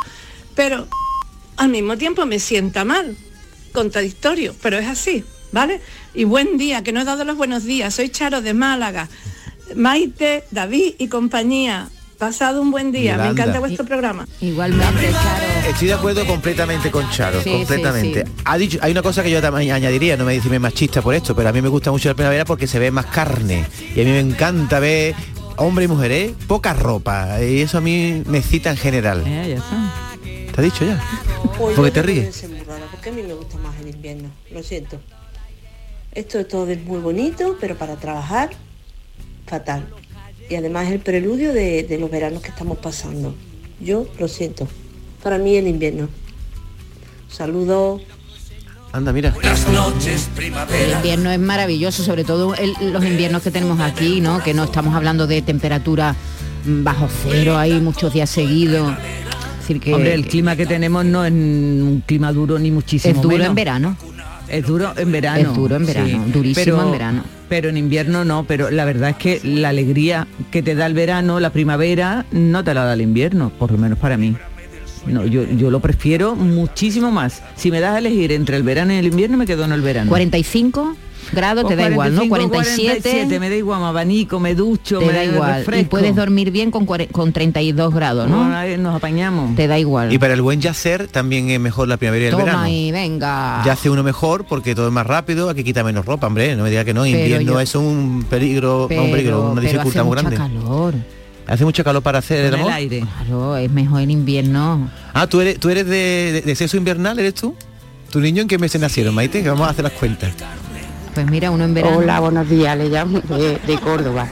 [0.56, 0.88] pero
[1.58, 3.16] al mismo tiempo me sienta mal,
[3.74, 5.82] contradictorio, pero es así, ¿vale?
[6.14, 9.10] Y buen día, que no he dado los buenos días, soy Charo de Málaga,
[9.76, 11.90] Maite, David y compañía.
[12.18, 14.26] Pasado un buen día, me encanta vuestro programa.
[14.40, 15.70] Igualmente, Charo.
[15.70, 18.24] Estoy de acuerdo completamente con Charo, Sí, completamente.
[18.26, 21.16] sí, Ha dicho, hay una cosa que yo también añadiría, no me dice machista por
[21.16, 23.66] esto, pero a mí me gusta mucho la primavera porque se ve más carne.
[23.94, 25.16] Y a mí me encanta ver
[25.58, 26.36] hombre y mujer, ¿eh?
[26.48, 27.44] Poca ropa.
[27.44, 29.24] Y eso a mí me cita en general.
[30.54, 31.02] ¿Te ha dicho ya?
[31.58, 32.44] Pues Porque te ríes.
[32.92, 35.00] porque a mí me gusta más el invierno, lo siento.
[36.14, 38.52] Esto es todo es muy bonito, pero para trabajar,
[39.48, 39.88] fatal.
[40.50, 43.34] Y además es el preludio de, de los veranos que estamos pasando.
[43.80, 44.68] Yo lo siento.
[45.24, 46.08] Para mí el invierno.
[47.32, 48.02] Saludos.
[48.92, 49.34] Anda, mira.
[50.72, 54.44] El invierno es maravilloso, sobre todo el- los inviernos que tenemos aquí, ¿no?
[54.44, 56.16] Que no estamos hablando de temperatura
[56.66, 58.94] bajo cero, hay muchos días seguidos.
[59.64, 63.14] Decir, que, Hombre, el que- clima que tenemos no es un clima duro ni muchísimo
[63.16, 63.48] Es duro menos.
[63.50, 63.98] en verano.
[64.50, 65.50] Es duro en verano.
[65.50, 67.24] Es duro en verano, durísimo en verano.
[67.50, 70.94] Pero en invierno no, pero la verdad es que la alegría que te da el
[70.94, 74.36] verano, la primavera, no te la da el invierno, por lo menos para mí.
[75.08, 77.42] No, yo, yo lo prefiero muchísimo más.
[77.56, 79.82] Si me das a elegir entre el verano y el invierno, me quedo en el
[79.82, 80.10] verano.
[80.10, 80.96] 45
[81.32, 82.28] grados te da igual, ¿no?
[82.28, 85.52] 45, 47 47, me da igual, me abanico, me ducho, te me da igual.
[85.52, 85.90] Y refresco.
[85.90, 88.50] puedes dormir bien con, con 32 grados, ¿no?
[88.78, 89.56] Nos apañamos.
[89.56, 90.12] Te da igual.
[90.14, 92.68] Y para el buen yacer también es mejor la primavera y el Toma verano.
[92.68, 93.62] y venga.
[93.66, 96.56] Ya hace uno mejor porque todo es más rápido, hay que quitar menos ropa, hombre,
[96.56, 99.62] no me diga que no, Pero invierno yo- es un peligro, no, un peligro, una
[99.62, 100.60] pero dificultad hace muy mucha grande.
[100.60, 100.94] calor.
[101.46, 103.00] Hace mucho calor para hacer el aire.
[103.02, 104.90] Claro, es mejor en invierno.
[105.14, 107.54] Ah, tú eres, tú eres de, de- de sexo invernal, ¿eres tú?
[108.12, 109.44] ¿Tu niño en qué meses nacieron, Maite?
[109.44, 110.32] Que vamos a hacer las cuentas.
[111.14, 111.98] Pues mira, uno en verano.
[111.98, 114.28] Hola, buenos días, le llamo de, de Córdoba.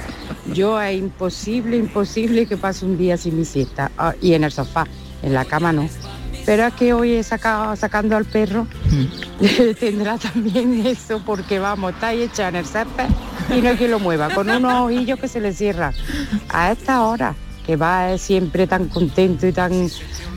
[0.51, 3.91] Yo es imposible, imposible que pase un día sin mi siesta.
[3.97, 4.87] Ah, y en el sofá,
[5.21, 5.87] en la cama no.
[6.43, 8.65] Pero es que hoy he sacado, sacando al perro,
[9.79, 13.05] tendrá también eso, porque vamos, está ahí hecha en el césped
[13.55, 15.93] y no hay quien lo mueva, con unos ojillos que se le cierran.
[16.49, 19.85] A esta hora, que va siempre tan contento y tan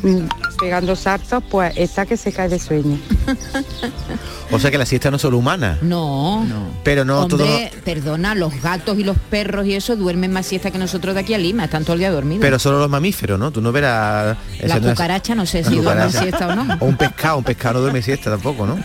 [0.02, 0.28] mm,
[0.60, 2.98] pegando saltos, pues está que se cae de sueño.
[4.50, 5.78] O sea que la siesta no es solo humana.
[5.82, 6.46] No.
[6.82, 7.44] Pero no todo.
[7.44, 11.20] Hombre, perdona, los gatos y los perros y eso duermen más siesta que nosotros de
[11.22, 12.40] aquí a Lima, están todo el día dormidos.
[12.42, 13.50] Pero solo los mamíferos, ¿no?
[13.50, 14.36] Tú no verás.
[14.62, 16.20] la cucaracha no sé si cucaracha.
[16.20, 16.76] siesta o no.
[16.80, 18.78] O un pescado, un pescado no duerme siesta tampoco, ¿no?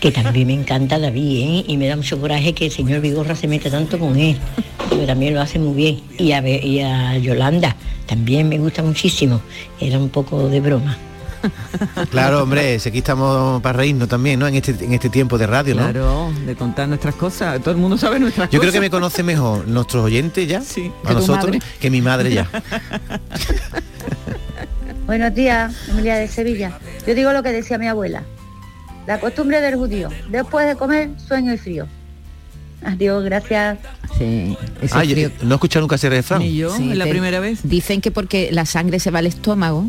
[0.00, 1.64] Que también me encanta David, ¿eh?
[1.68, 4.38] Y me da mucho coraje que el señor Vigorra se meta tanto con él.
[4.88, 6.00] Porque también lo hace muy bien.
[6.18, 9.40] Y a, Be- y a Yolanda también me gusta muchísimo.
[9.80, 10.96] Era un poco de broma.
[12.10, 14.46] Claro, hombre, si aquí estamos para reírnos también, ¿no?
[14.46, 15.82] En este, en este tiempo de radio, ¿no?
[15.82, 17.60] Claro, de contar nuestras cosas.
[17.60, 18.70] Todo el mundo sabe nuestras Yo cosas.
[18.70, 22.48] creo que me conoce mejor nuestros oyentes ya, que a nosotros, que mi madre ya.
[25.06, 26.78] Buenos días, familia de Sevilla.
[27.06, 28.22] Yo digo lo que decía mi abuela.
[29.06, 30.08] La costumbre del judío.
[30.30, 31.86] Después de comer, sueño y frío.
[32.84, 33.78] Adiós, gracias.
[34.16, 34.56] Sí,
[34.92, 36.40] Ah, yo- no he escuchado nunca ese refrán.
[36.42, 36.62] Sí,
[37.32, 37.60] te- vez.
[37.62, 39.84] Dicen que porque la sangre se va al estómago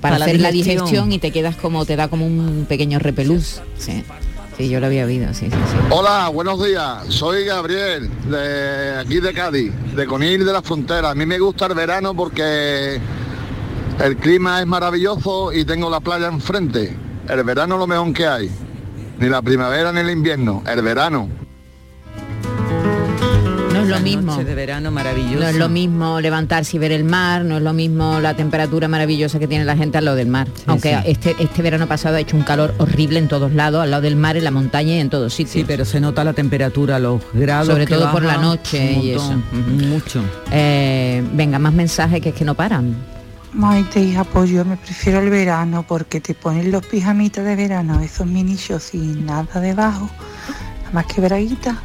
[0.00, 0.84] para, hacer la digestión.
[0.84, 3.60] digestión y te quedas como, te da como un pequeño repelús.
[3.78, 4.04] Sí,
[4.56, 5.76] sí yo lo había oído, sí, sí, sí.
[5.90, 7.04] Hola, buenos días.
[7.08, 11.10] Soy Gabriel, de aquí de Cádiz, de Conil de la Frontera.
[11.10, 13.00] A mí me gusta el verano porque
[14.02, 16.96] el clima es maravilloso y tengo la playa enfrente.
[17.28, 18.50] El verano es lo mejor que hay.
[19.18, 21.43] Ni la primavera ni el invierno, el verano.
[23.88, 24.36] No es lo mismo.
[24.36, 25.40] de verano maravilloso.
[25.40, 28.88] No es lo mismo levantarse y ver el mar, no es lo mismo la temperatura
[28.88, 30.48] maravillosa que tiene la gente al lado del mar.
[30.66, 31.10] Aunque sí.
[31.10, 34.16] Este, este verano pasado ha hecho un calor horrible en todos lados, al lado del
[34.16, 35.52] mar, en la montaña y en todos sitios.
[35.52, 37.68] Sí, pero se nota la temperatura, los grados.
[37.68, 39.34] Sobre que todo por la noche y eso.
[39.88, 40.22] Mucho.
[40.50, 42.94] Eh, venga, más mensajes que es que no paran.
[43.52, 48.00] Maite, hija, pues yo me prefiero el verano porque te ponen los pijamitas de verano,
[48.00, 50.10] esos mini shorts sin nada debajo,
[50.80, 51.80] nada más que braguita.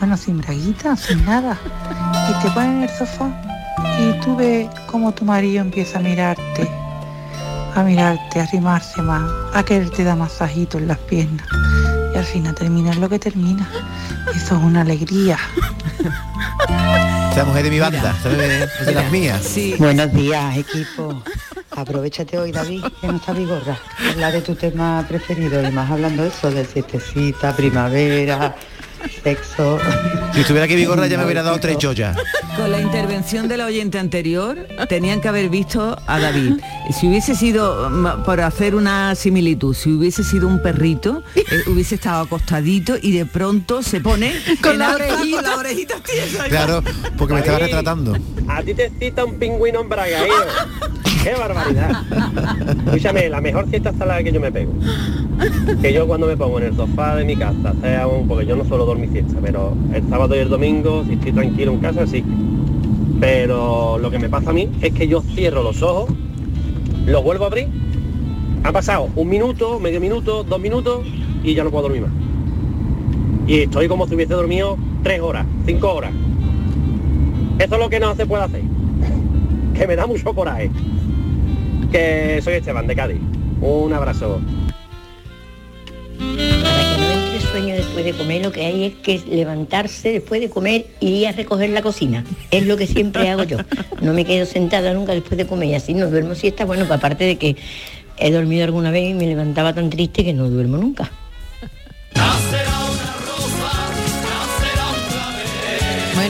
[0.00, 1.58] Bueno, sin braguita, sin nada.
[2.30, 3.28] Y te ponen en el sofá
[4.00, 6.66] y tú ves cómo tu marido empieza a mirarte,
[7.74, 11.46] a mirarte, a arrimarse más, a quererte da masajito en las piernas.
[12.14, 13.68] Y al final terminas lo que termina.
[14.34, 15.36] Eso es una alegría.
[17.28, 19.54] Esta mujer de mi banda, de, de las mías.
[19.78, 21.22] Buenos días, equipo.
[21.76, 23.78] Aprovechate hoy, David, que no está Vigorra.
[24.10, 28.56] Habla de tu tema preferido y más hablando de eso, de siestecita, primavera,
[29.22, 29.78] sexo.
[30.34, 32.16] Si estuviera aquí Vigorra ya me hubiera dado tres joyas.
[32.56, 36.60] Con la intervención del oyente anterior, tenían que haber visto a David.
[36.98, 41.94] Si hubiese sido, mm, por hacer una similitud, si hubiese sido un perrito, eh, hubiese
[41.94, 44.32] estado acostadito y de pronto se pone
[44.62, 45.36] Con la orejita.
[45.36, 46.44] con la orejita tiesa.
[46.44, 46.82] Claro,
[47.16, 48.16] porque me estaba retratando.
[48.48, 50.34] A ti te cita un pingüino embragaído.
[51.22, 52.02] ¡Qué barbaridad!
[52.86, 54.72] Escúchame, la mejor siesta es la que yo me pego.
[55.82, 58.56] Que yo cuando me pongo en el sofá de mi casa, sea un, porque yo
[58.56, 62.06] no suelo dormir siesta, pero el sábado y el domingo, si estoy tranquilo en casa,
[62.06, 62.24] sí.
[63.20, 66.10] Pero lo que me pasa a mí es que yo cierro los ojos,
[67.06, 67.68] los vuelvo a abrir,
[68.64, 71.06] ha pasado un minuto, medio minuto, dos minutos
[71.42, 72.12] y ya no puedo dormir más.
[73.46, 76.12] Y estoy como si hubiese dormido tres horas, cinco horas.
[77.58, 78.62] Eso es lo que no se puede hacer.
[79.74, 80.70] Que me da mucho coraje.
[81.90, 83.18] Que soy Esteban de Cádiz.
[83.60, 84.40] Un abrazo.
[86.20, 90.40] Para que no entre sueño después de comer, lo que hay es que levantarse después
[90.42, 92.24] de comer y ir a recoger la cocina.
[92.50, 93.56] Es lo que siempre hago yo.
[94.02, 96.66] No me quedo sentada nunca después de comer y así no duermo siesta.
[96.66, 97.56] Bueno, aparte de que
[98.18, 101.10] he dormido alguna vez y me levantaba tan triste que no duermo nunca.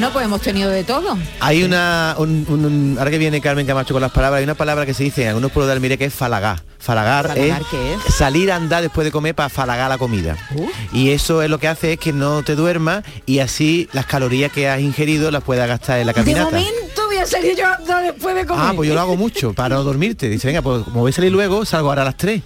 [0.00, 1.18] Bueno, pues hemos tenido de todo.
[1.40, 4.54] Hay una, un- un- un- ahora que viene Carmen Camacho con las palabras, hay una
[4.54, 6.62] palabra que se dice en algunos pueblos de Almería que es falagar.
[6.78, 8.14] Falagar, ¿Falagar es, qué es?
[8.14, 10.38] salir a andar después de comer para falagar la comida.
[10.54, 10.66] Uh.
[10.94, 14.50] Y eso es lo que hace es que no te duermas y así las calorías
[14.50, 16.44] que has ingerido las puedas gastar en la De caminata.
[16.46, 18.64] momento voy a salir yo a andar después de comer.
[18.66, 20.30] Ah, pues yo lo hago mucho para no dormirte.
[20.30, 22.40] Dice, venga, pues como voy a salir luego, salgo ahora a las 3.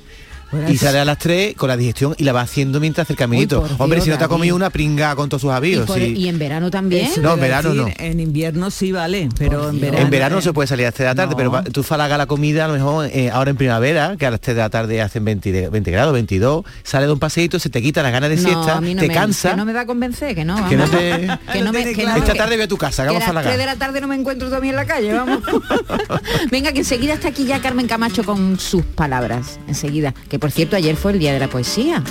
[0.68, 3.64] Y sale a las 3 con la digestión y la va haciendo mientras el caminito.
[3.78, 5.88] Hombre, Dios, si no te ha comido una pringa con todos sus avíos.
[5.96, 7.06] y en verano también.
[7.06, 8.04] Eso No, en verano decir, no.
[8.04, 9.98] En invierno sí vale, pero en verano.
[10.04, 11.50] En verano no se puede salir a las 3 de la tarde, No.
[11.52, 14.40] pero tú falagas la comida a lo mejor eh, ahora en primavera, que a las
[14.40, 17.70] 3 de la tarde hacen 20, de- 20 grados, 22, sale de un paseíto, se
[17.70, 19.50] te quita las ganas de No, siesta, a mí no te me, cansa.
[19.50, 20.56] Que no me va a convencer, que no.
[20.68, 20.98] Que no vamos.
[20.98, 23.44] te- que no me, que Esta tarde voy a tu casa, que hagamos a las
[23.44, 25.40] 3 de la tarde no me encuentro todavía en la calle, vamos.
[26.50, 29.58] Venga, que enseguida está aquí ya Carmen Camacho con sus palabras.
[29.68, 30.14] Enseguida.
[30.28, 32.04] Que por cierto, ayer fue el día de la poesía.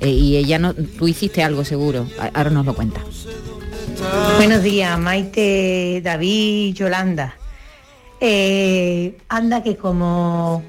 [0.00, 2.08] Eh, y ella no, tú hiciste algo seguro.
[2.34, 3.00] Ahora nos lo cuenta.
[4.34, 7.36] Buenos días, Maite, David, Yolanda.
[8.20, 10.64] Eh, anda que como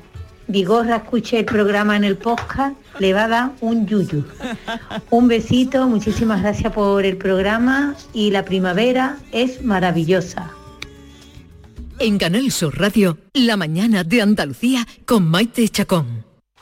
[0.46, 4.24] Vigorra escuche el programa en el podcast, le va a dar un yuyu.
[5.10, 10.52] Un besito, muchísimas gracias por el programa y la primavera es maravillosa.
[11.98, 16.27] En Canal Sur Radio, la mañana de Andalucía con Maite Chacón.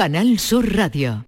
[0.00, 1.26] Canal Sur Radio.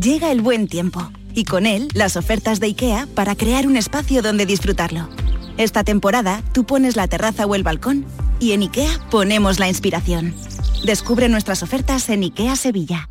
[0.00, 4.22] Llega el buen tiempo y con él las ofertas de IKEA para crear un espacio
[4.22, 5.10] donde disfrutarlo.
[5.58, 8.06] Esta temporada tú pones la terraza o el balcón
[8.40, 10.34] y en IKEA ponemos la inspiración.
[10.82, 13.10] Descubre nuestras ofertas en IKEA Sevilla.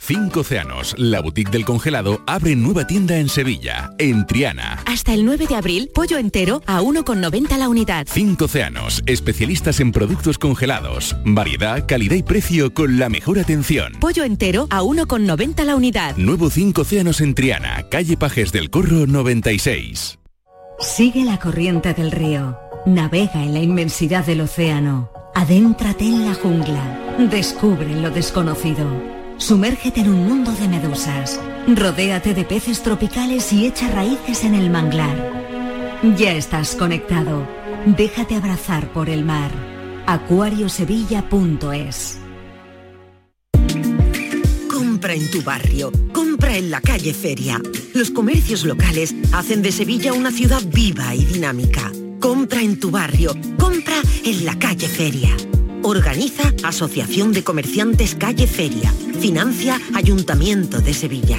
[0.00, 4.82] Cinco Océanos, la boutique del congelado, abre nueva tienda en Sevilla, en Triana.
[4.86, 8.06] Hasta el 9 de abril, pollo entero a 1,90 la unidad.
[8.08, 11.16] Cinco Océanos, especialistas en productos congelados.
[11.24, 13.92] Variedad, calidad y precio con la mejor atención.
[14.00, 16.16] Pollo entero a 1,90 la unidad.
[16.16, 20.18] Nuevo Cinco Océanos en Triana, calle Pajes del Corro 96.
[20.78, 22.56] Sigue la corriente del río.
[22.86, 25.10] Navega en la inmensidad del océano.
[25.34, 27.16] Adéntrate en la jungla.
[27.30, 29.17] Descubre lo desconocido.
[29.38, 31.40] Sumérgete en un mundo de medusas.
[31.68, 35.32] Rodéate de peces tropicales y echa raíces en el manglar.
[36.16, 37.46] Ya estás conectado.
[37.86, 39.52] Déjate abrazar por el mar.
[40.06, 42.18] acuariosevilla.es
[44.68, 47.62] Compra en tu barrio, compra en la calle Feria.
[47.94, 51.92] Los comercios locales hacen de Sevilla una ciudad viva y dinámica.
[52.18, 55.36] Compra en tu barrio, compra en la calle Feria.
[55.82, 58.92] Organiza Asociación de Comerciantes Calle Feria.
[59.20, 61.36] Financia Ayuntamiento de Sevilla.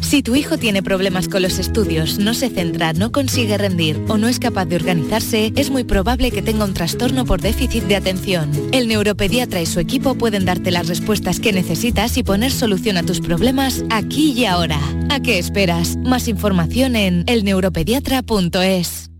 [0.00, 4.18] Si tu hijo tiene problemas con los estudios, no se centra, no consigue rendir o
[4.18, 7.96] no es capaz de organizarse, es muy probable que tenga un trastorno por déficit de
[7.96, 8.50] atención.
[8.72, 13.02] El neuropediatra y su equipo pueden darte las respuestas que necesitas y poner solución a
[13.02, 14.78] tus problemas aquí y ahora.
[15.10, 15.96] ¿A qué esperas?
[15.96, 19.10] Más información en elneuropediatra.es.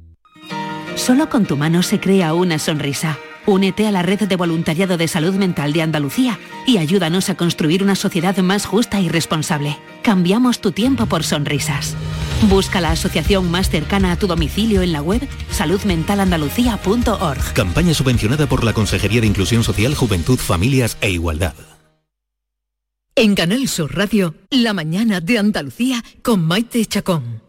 [0.94, 3.18] Solo con tu mano se crea una sonrisa.
[3.46, 7.82] Únete a la red de voluntariado de salud mental de Andalucía y ayúdanos a construir
[7.82, 9.76] una sociedad más justa y responsable.
[10.02, 11.96] Cambiamos tu tiempo por sonrisas.
[12.48, 17.54] Busca la asociación más cercana a tu domicilio en la web saludmentalandalucía.org.
[17.54, 21.54] Campaña subvencionada por la Consejería de Inclusión Social, Juventud, Familias e Igualdad.
[23.14, 27.42] En Canal Sur Radio, la mañana de Andalucía con Maite Chacón.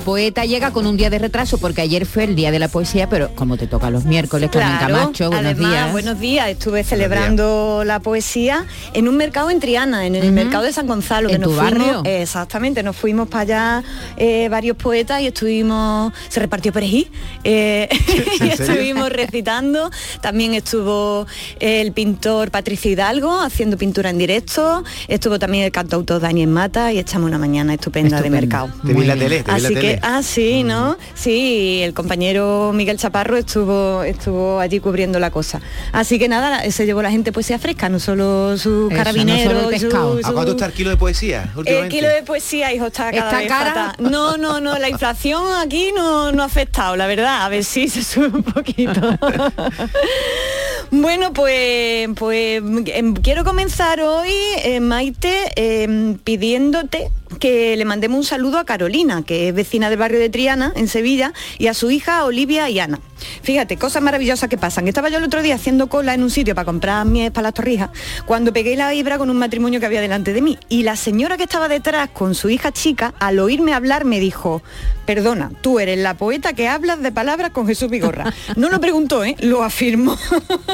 [0.00, 3.08] Poeta llega con un día de retraso porque ayer fue el día de la poesía,
[3.08, 5.92] pero como te toca los miércoles, Carmen Claro, Camacho, buenos además, días.
[5.92, 6.48] buenos días.
[6.48, 11.28] Estuve celebrando la poesía en un mercado en Triana, en el mercado de San Gonzalo.
[11.28, 12.02] que ¿En nos tu fuimos- barrio?
[12.04, 13.84] Exactamente, nos fuimos para allá
[14.16, 17.10] eh, varios poetas y estuvimos, se repartió perejil,
[17.44, 17.88] eh,
[18.40, 19.90] y estuvimos recitando.
[20.20, 21.26] También estuvo
[21.58, 24.84] el pintor Patricio Hidalgo haciendo pintura en directo.
[25.08, 28.70] Estuvo también el cantautor Daniel Mata y echamos una mañana estupenda de mercado.
[28.86, 30.00] Te vi la tele, te vi en la Así tele.
[30.02, 30.96] ah, sí, ¿no?
[31.14, 35.60] Sí, el compañero Miguel Chaparro estuvo, estuvo allí cubriendo la cosa.
[35.92, 39.52] Así que nada, se llevó la gente poesía fresca, no solo sus Eso, carabineros.
[39.54, 40.18] no solo el y su- pescado.
[40.22, 43.24] ¿A su- cuánto está el kilo de poesía el kilo de poesía, hijo, está cada
[43.28, 43.74] ¿Está vez cara?
[43.92, 44.10] fatal.
[44.10, 47.44] No, no, no, la inflación aquí no, no ha afectado, la verdad.
[47.44, 49.00] A ver si se sube un poquito.
[50.92, 54.32] Bueno, pues, pues em, quiero comenzar hoy,
[54.64, 59.98] eh, Maite, em, pidiéndote que le mandemos un saludo a Carolina, que es vecina del
[59.98, 63.00] barrio de Triana, en Sevilla, y a su hija Olivia y Ana.
[63.42, 64.88] Fíjate, cosas maravillosas que pasan.
[64.88, 67.54] Estaba yo el otro día haciendo cola en un sitio para comprar miel para las
[67.54, 67.90] torrijas,
[68.26, 70.58] cuando pegué la hebra con un matrimonio que había delante de mí.
[70.68, 74.62] Y la señora que estaba detrás con su hija chica, al oírme hablar, me dijo,
[75.06, 78.32] perdona, tú eres la poeta que hablas de palabras con Jesús Vigorra.
[78.56, 79.36] No lo preguntó, ¿eh?
[79.40, 80.16] lo afirmó.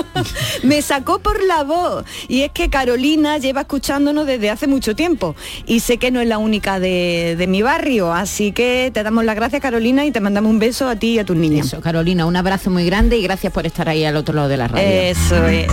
[0.63, 2.05] me sacó por la voz.
[2.29, 5.35] Y es que Carolina lleva escuchándonos desde hace mucho tiempo.
[5.67, 8.13] Y sé que no es la única de, de mi barrio.
[8.13, 11.19] Así que te damos las gracias, Carolina, y te mandamos un beso a ti y
[11.19, 11.67] a tus niñas.
[11.67, 14.57] Eso, Carolina, un abrazo muy grande y gracias por estar ahí al otro lado de
[14.57, 14.87] la radio.
[14.87, 15.67] Eso es.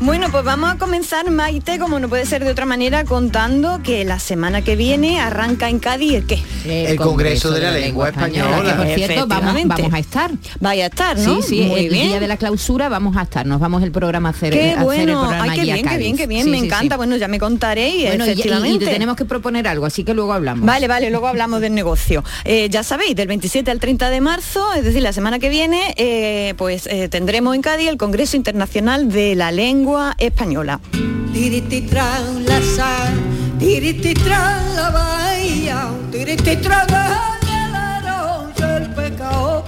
[0.00, 4.04] Bueno, pues vamos a comenzar, Maite, como no puede ser de otra manera, contando que
[4.04, 6.42] la semana que viene arranca en Cádiz el qué?
[6.64, 8.62] El Congreso de la Lengua Española.
[8.64, 9.54] que, por cierto, vamos,
[9.92, 10.30] a estar.
[10.60, 11.40] Vaya a estar, ¿no?
[11.42, 12.08] Sí, sí, Muy el bien.
[12.08, 13.46] día de la clausura vamos a estar.
[13.46, 15.86] Nos vamos el programa a hacer, Qué a hacer el bueno, programa ay, qué bien,
[15.86, 16.94] qué bien, qué bien, Sí, me sí, encanta.
[16.94, 16.96] sí.
[16.96, 18.84] Bueno, ya me contaréis, Bueno, y- y- efectivamente.
[18.84, 20.64] y te tenemos que proponer algo, así que luego hablamos.
[20.64, 22.24] Vale, vale, luego hablamos del negocio.
[22.44, 25.94] Eh, ya sabéis, del 27 al 30 de marzo, es decir, la semana que viene,
[25.98, 30.80] eh, pues eh, tendremos en Cádiz el Congreso Internacional de la Lengua Española.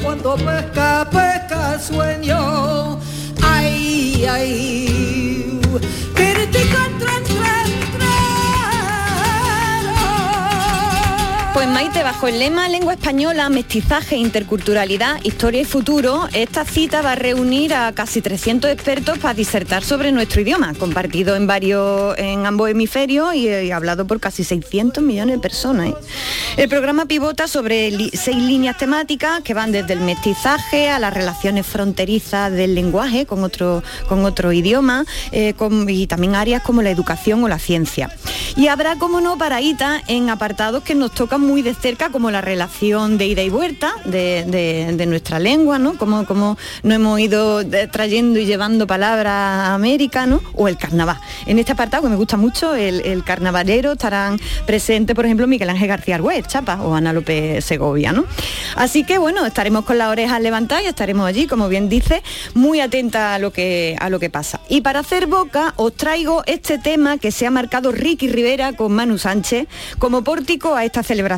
[0.02, 2.98] Cuando pesca, pesca sueño.
[3.42, 5.53] Ay, ay,
[11.64, 17.12] Pues Maite, bajo el lema Lengua Española, Mestizaje, Interculturalidad, Historia y Futuro, esta cita va
[17.12, 22.44] a reunir a casi 300 expertos para disertar sobre nuestro idioma, compartido en varios, en
[22.44, 25.88] ambos hemisferios y, y hablado por casi 600 millones de personas.
[25.88, 25.94] ¿eh?
[26.58, 31.66] El programa pivota sobre seis líneas temáticas que van desde el mestizaje a las relaciones
[31.66, 35.54] fronterizas del lenguaje con otro, con otro idioma eh,
[35.88, 38.10] y también áreas como la educación o la ciencia.
[38.54, 42.40] Y habrá, como no, paradita en apartados que nos tocan muy de cerca, como la
[42.40, 45.96] relación de ida y vuelta de, nuestra lengua, ¿no?
[45.98, 50.40] Como, como nos hemos ido trayendo y llevando palabras a América, ¿no?
[50.54, 51.18] O el carnaval.
[51.46, 55.70] En este apartado, que me gusta mucho, el, el carnavalero, estarán presentes, por ejemplo, Miguel
[55.70, 58.24] Ángel García Argüez, Chapa, o Ana López Segovia, ¿no?
[58.76, 62.22] Así que, bueno, estaremos con las orejas levantadas y estaremos allí, como bien dice,
[62.54, 64.60] muy atenta a lo que, a lo que pasa.
[64.68, 68.92] Y para hacer boca, os traigo este tema que se ha marcado Ricky Rivera con
[68.92, 71.34] Manu Sánchez como pórtico a esta celebración,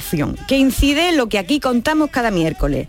[0.46, 2.88] que incide en lo que aquí contamos cada miércoles.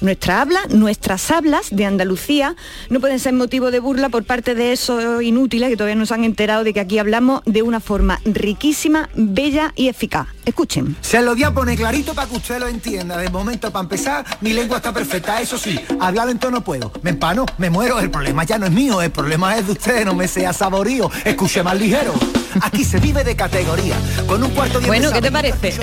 [0.00, 2.54] Nuestra habla, nuestras hablas de Andalucía
[2.88, 6.14] no pueden ser motivo de burla por parte de esos inútiles que todavía no se
[6.14, 10.28] han enterado de que aquí hablamos de una forma riquísima, bella y eficaz.
[10.44, 10.96] Escuchen.
[11.00, 13.16] Se lo voy a poner clarito para que usted lo entienda.
[13.16, 15.40] De momento, para empezar, mi lengua está perfecta.
[15.40, 16.92] Eso sí, hablar en tono puedo.
[17.02, 17.98] Me empano, me muero.
[17.98, 20.04] El problema ya no es mío, el problema es de usted.
[20.04, 21.10] No me sea saborío.
[21.24, 22.14] Escuche más ligero.
[22.60, 23.94] Aquí se vive de categoría.
[24.26, 25.74] Con un cuarto de Bueno, ¿qué te parece?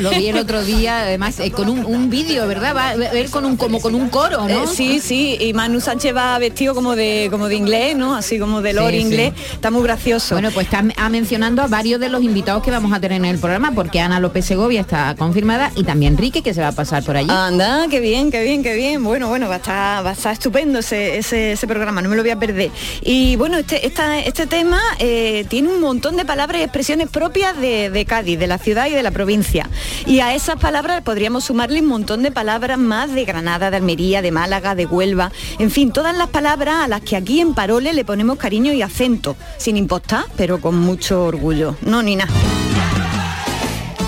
[0.00, 2.74] Lo vi el otro día, además, eh, con un, un vídeo, ¿verdad?
[2.76, 4.64] Va a ver con un como con un coro, ¿no?
[4.64, 8.14] Eh, sí, sí, y Manu Sánchez va vestido como de como de inglés, ¿no?
[8.14, 8.96] Así como de Sí, sí.
[8.96, 9.32] inglés.
[9.52, 10.34] Está muy gracioso.
[10.34, 13.24] Bueno, pues está a mencionando a varios de los invitados que vamos a tener en
[13.26, 16.72] el programa, porque Ana López Segovia está confirmada y también Enrique, que se va a
[16.72, 17.30] pasar por allí.
[17.30, 19.02] Anda, qué bien, qué bien, qué bien.
[19.04, 22.16] Bueno, bueno, va a estar, va a estar estupendo ese, ese, ese programa, no me
[22.16, 22.70] lo voy a perder.
[23.02, 27.56] Y bueno, este, esta- este tema eh, tiene un montón de palabras y expresiones propias
[27.60, 29.70] de, Cádiz, de la ciudad y de la provincia.
[30.04, 34.20] Y a esas palabras podríamos sumarle un montón de palabras más de Granada, de Almería,
[34.20, 35.30] de Málaga, de Huelva.
[35.60, 38.82] En fin, todas las palabras a las que aquí en Parole le ponemos cariño y
[38.82, 41.76] acento, sin impostar, pero con mucho orgullo.
[41.82, 42.32] No, ni nada.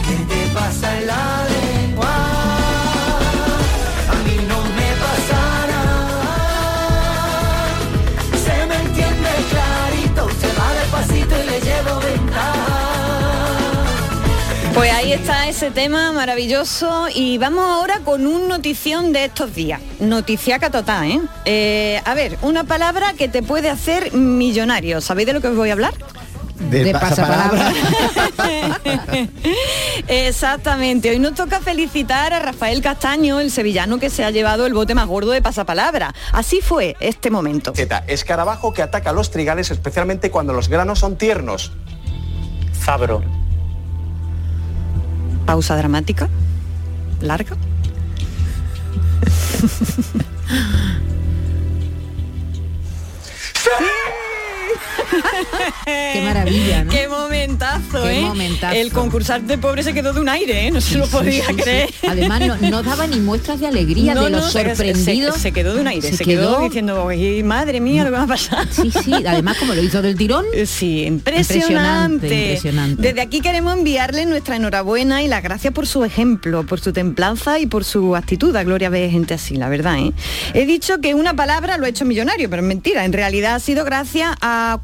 [0.09, 1.43] ¿Qué te pasa en la
[14.75, 19.81] Pues ahí está ese tema maravilloso y vamos ahora con un notición de estos días.
[20.01, 21.20] Noticiaca total, ¿eh?
[21.45, 25.01] Eh, A ver, una palabra que te puede hacer millonario.
[25.01, 25.95] ¿Sabéis de lo que os voy a hablar?
[26.59, 27.72] Del De pasapalabra.
[30.09, 31.11] Exactamente.
[31.11, 34.97] Hoy nos toca felicitar a Rafael Castaño, el sevillano que se ha llevado el bote
[34.97, 36.12] más gordo de pasapalabra.
[36.33, 37.72] Así fue este momento.
[37.77, 41.72] Z, escarabajo que ataca los trigales especialmente cuando los granos son tiernos.
[42.85, 43.22] Zabro.
[45.55, 46.29] Pausa dramática.
[47.23, 47.57] Larga.
[55.85, 56.91] Qué maravilla, ¿no?
[56.93, 58.23] Qué momentazo, Qué ¿eh?
[58.23, 58.75] momentazo.
[58.77, 60.71] El concursante pobre se quedó de un aire, ¿eh?
[60.71, 61.62] No se lo podía sí, sí.
[61.62, 61.91] creer.
[62.09, 64.62] Además, no, no daba ni muestras de alegría No, de lo no, se-
[65.53, 68.67] quedó de un aire, se, quedó, diciendo, "Ay, madre mía, lo que va a pasar.
[68.71, 70.45] Sí, sí, además como lo hizo del tirón.
[70.67, 72.27] Sí, impresionante.
[72.27, 73.03] Impresionante.
[73.03, 77.59] Desde aquí queremos enviarle nuestra enhorabuena y las gracias por su ejemplo, por su templanza
[77.59, 78.55] y por su actitud.
[78.57, 79.99] A Gloria ve gente así, la verdad.
[79.99, 80.12] ¿eh?
[80.55, 83.05] He dicho que una palabra lo ha hecho millonario, pero es mentira.
[83.05, 84.79] En realidad ha sido gracias a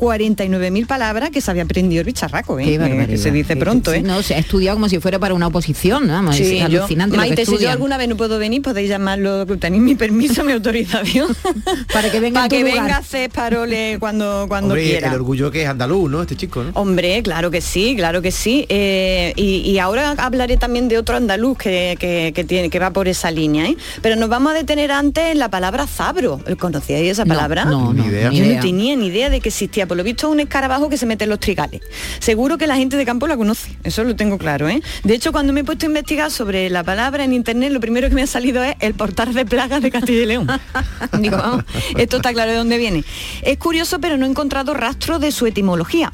[0.70, 2.58] 49.000 palabras que se había aprendido el bicharraco.
[2.58, 2.64] ¿eh?
[2.64, 3.92] Qué que se dice pronto.
[3.92, 4.02] ¿eh?
[4.02, 6.12] No, se ha estudiado como si fuera para una oposición, ¿no?
[6.14, 8.62] Vamos, Sí, es yo- alucinante lo que Maite, si yo alguna vez no puedo venir,
[8.62, 11.28] podéis llamarlo, que tenéis mi permiso, mi autorización.
[11.92, 12.74] Para que venga Para que lugar.
[12.82, 15.08] venga a hacer parole cuando, cuando Hombre, quiera.
[15.08, 16.22] el orgullo que es andaluz, ¿no?
[16.22, 16.70] Este chico, ¿no?
[16.74, 18.66] Hombre, claro que sí, claro que sí.
[18.68, 22.90] Eh, y, y ahora hablaré también de otro andaluz que, que- que tiene, que va
[22.92, 23.66] por esa línea.
[23.66, 23.76] ¿eh?
[24.02, 26.40] Pero nos vamos a detener antes en la palabra zabro.
[26.58, 27.64] ¿Conocíais esa palabra?
[27.64, 28.30] no, no, Ni idea.
[28.30, 29.86] Yo no tenía ni idea de que existía.
[29.86, 31.80] Por lo visto un escarabajo que se mete en los trigales.
[32.18, 34.68] Seguro que la gente de campo la conoce, eso lo tengo claro.
[34.68, 34.82] ¿eh?
[35.04, 38.08] De hecho, cuando me he puesto a investigar sobre la palabra en internet, lo primero
[38.10, 40.48] que me ha salido es el portal de plagas de Castilla y León.
[41.18, 41.64] Digo, vamos,
[41.96, 43.04] esto está claro de dónde viene.
[43.42, 46.12] Es curioso, pero no he encontrado rastro de su etimología.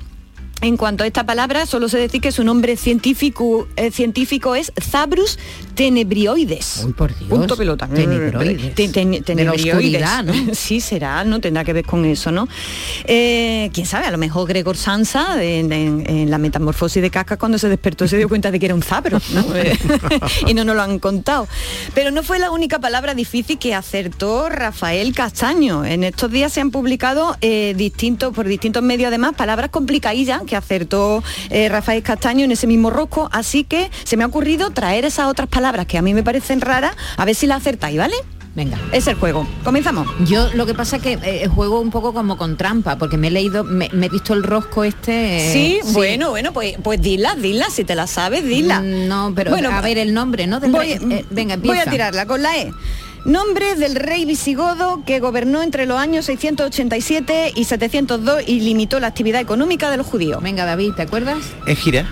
[0.62, 4.72] En cuanto a esta palabra, solo sé decir que su nombre científico, eh, científico es
[4.80, 5.38] Zabrus
[5.76, 6.82] tenebrioides.
[6.84, 7.28] Uy, por Dios.
[7.30, 7.86] Punto pelota.
[7.86, 8.74] Tenebroides.
[8.74, 10.02] Te- ten- De la tenebrioides.
[10.24, 10.32] ¿no?
[10.54, 12.48] Sí, será, no tendrá que ver con eso, ¿no?
[13.04, 17.36] Eh, Quién sabe, a lo mejor Gregor Sansa en, en- en la metamorfosis de Casca
[17.36, 19.44] cuando se despertó se dio cuenta de que era un zabro, ¿no?
[19.56, 19.76] Eh,
[20.46, 21.46] y no nos lo han contado.
[21.94, 25.84] Pero no fue la única palabra difícil que acertó Rafael Castaño.
[25.84, 30.56] En estos días se han publicado eh, distintos, por distintos medios además, palabras complicadillas que
[30.56, 33.28] acertó eh, Rafael Castaño en ese mismo rosco.
[33.32, 36.60] Así que se me ha ocurrido traer esas otras palabras que a mí me parecen
[36.60, 38.14] raras, a ver si las acertáis, ¿vale?
[38.54, 38.78] Venga.
[38.90, 39.46] Es el juego.
[39.64, 40.08] Comenzamos.
[40.26, 43.28] Yo lo que pasa es que eh, juego un poco como con trampa, porque me
[43.28, 45.48] he leído, me, me he visto el rosco este.
[45.48, 48.80] eh, Sí, bueno, bueno, pues, pues dila, dila, si te la sabes, dila.
[48.80, 50.58] Mm, No, pero Bueno, a ver el nombre, ¿no?
[50.58, 51.18] Del voy, rey.
[51.18, 52.72] Eh, venga, voy a tirarla con la E.
[53.26, 59.08] Nombre del rey visigodo que gobernó entre los años 687 y 702 y limitó la
[59.08, 60.42] actividad económica de los judíos.
[60.42, 61.38] Venga, David, ¿te acuerdas?
[61.66, 62.06] Es gira.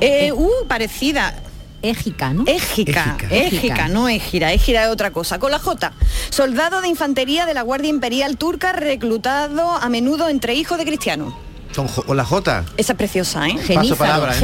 [0.00, 1.34] Eh, uh, parecida.
[1.82, 2.44] Égica, ¿no?
[2.46, 3.34] Égica, Égica.
[3.34, 5.38] égica, no égira, égira es otra cosa.
[5.38, 5.92] Con la J,
[6.30, 11.34] soldado de infantería de la Guardia Imperial Turca reclutado a menudo entre hijos de cristianos.
[11.74, 12.64] Con, con la J.
[12.76, 13.52] Esa es preciosa, ¿eh?
[13.52, 13.58] ¿eh?
[13.58, 14.40] Genízaro, Sí,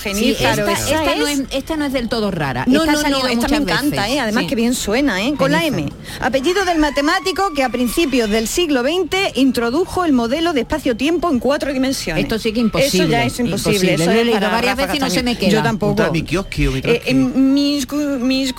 [0.00, 0.68] genízaro.
[0.68, 2.64] esta, esa esta no es- es, esta no es del todo rara.
[2.66, 4.16] No, esta no, no, esta me encanta, veces.
[4.16, 4.20] ¿eh?
[4.20, 4.48] además Sí.
[4.48, 5.34] que bien suena, ¿eh?
[5.38, 5.88] con la M.
[6.20, 11.38] Apellido del matemático que a principios del siglo XX introdujo el modelo de espacio-tiempo en
[11.38, 12.24] cuatro dimensiones.
[12.24, 13.04] Esto sí que imposible.
[13.04, 13.92] Eso ya es imposible.
[13.92, 13.94] Imposible.
[13.94, 15.50] Eso Lo he es leído para varias veces y no se me queda.
[15.50, 16.02] Yo tampoco.
[16.02, 17.86] O Eh, em, mis.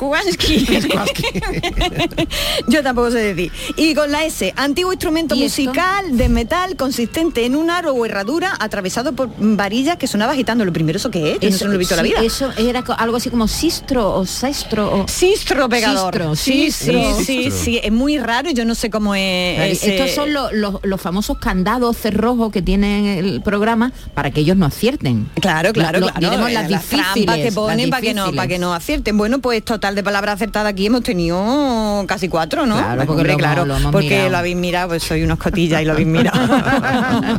[2.68, 3.51] Yo tampoco sé decir.
[3.76, 8.54] Y con la S, antiguo instrumento musical de metal consistente en un aro o herradura
[8.60, 10.66] atravesado por varillas que sonaba agitando.
[10.66, 11.60] Lo primero, ¿eso qué es?
[11.60, 12.22] Yo no lo he visto en la vida.
[12.24, 15.08] Eso era algo así como sistro o sestro o...
[15.08, 16.14] Sistro pegador.
[16.14, 17.16] Sistro, sí, sistro.
[17.20, 19.72] sí, sí, sí, es muy raro, yo no sé cómo es.
[19.74, 24.41] ese- Estos son lo- los- los famosos candados cerrojos que tiene el programa para que
[24.41, 25.30] ellos no acierten.
[25.41, 26.20] Claro, claro, Lo- claro.
[26.20, 29.18] diremos eh, las trampas difíciles, que ponen las para que no, para que no acierten.
[29.18, 32.78] Bueno, pues total de palabras acertadas aquí hemos tenido casi cuatro, ¿no?
[32.78, 34.30] Claro, porque lo hemos- claro, lo hemos porque mirado.
[34.30, 36.39] lo habéis mirado, pues soy unos cotillas y lo habéis mirado.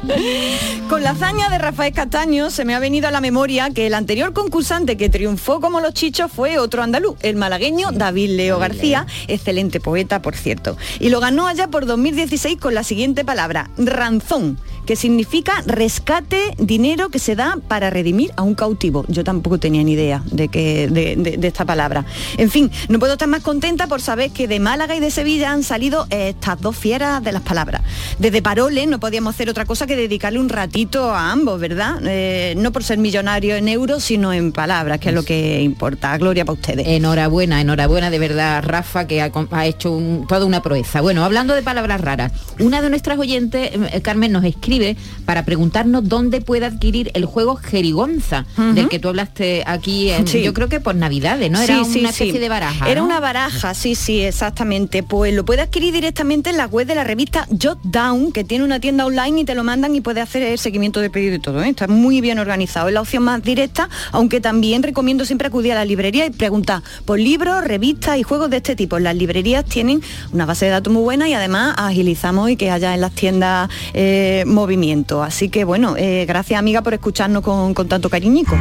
[0.88, 3.94] Con la hazaña de Rafael Castaño se me ha venido a la memoria que el
[3.94, 9.07] anterior concursante que triunfó como los chichos fue otro andaluz, el malagueño David Leo García,
[9.28, 10.76] excelente poeta, por cierto.
[10.98, 17.11] Y lo ganó allá por 2016 con la siguiente palabra, ranzón, que significa rescate, dinero
[17.11, 19.05] que se da para redimir a un cautivo.
[19.09, 22.05] Yo tampoco tenía ni idea de, que, de, de- de esta palabra.
[22.38, 25.53] En fin, no puedo estar más contenta por saber que de Málaga y de Sevilla
[25.53, 27.82] han salido estas dos fieras de las palabras.
[28.18, 32.01] Desde Parole no podíamos hacer otra cosa que dedicarle un ratito a ambos, ¿verdad?
[32.05, 36.16] Eh, no por ser millonario en euros, sino en palabras, que es lo que importa.
[36.18, 36.86] Gloria para ustedes.
[36.86, 39.30] Enhorabuena, enhorabuena de verdad, Rafa, que ha,
[39.66, 41.01] hecho un- toda una proeza.
[41.01, 46.09] Bueno, hablando de palabras raras, una de nuestras oyentes, eh, Carmen, nos escribe para preguntarnos
[46.09, 50.43] dónde puede adquirir el juego Jerigonza, del que tú hablaste aquí, en- Sí.
[50.43, 51.61] yo creo que por Navidades, ¿no?
[51.61, 52.88] Era Sí, una especie de baraja.
[52.91, 53.07] Era ¿no?
[53.07, 55.03] una baraja, sí, sí, exactamente.
[55.03, 58.64] Pues lo puede adquirir directamente en la web de la revista Jot Down, que tiene
[58.64, 61.62] una tienda online y te lo y puedes hacer el seguimiento de pedido y todo.
[61.62, 61.68] ¿eh?
[61.68, 62.88] Está muy bien organizado.
[62.88, 66.82] Es la opción más directa, aunque también recomiendo siempre acudir a la librería y preguntar
[67.04, 68.98] por libros, revistas y juegos de este tipo.
[68.98, 70.02] Las librerías tienen
[70.32, 73.70] una base de datos muy buena y además agilizamos y que haya en las tiendas
[73.94, 75.22] eh, movimiento.
[75.22, 78.56] Así que bueno, eh, gracias amiga por escucharnos con, con tanto cariñico.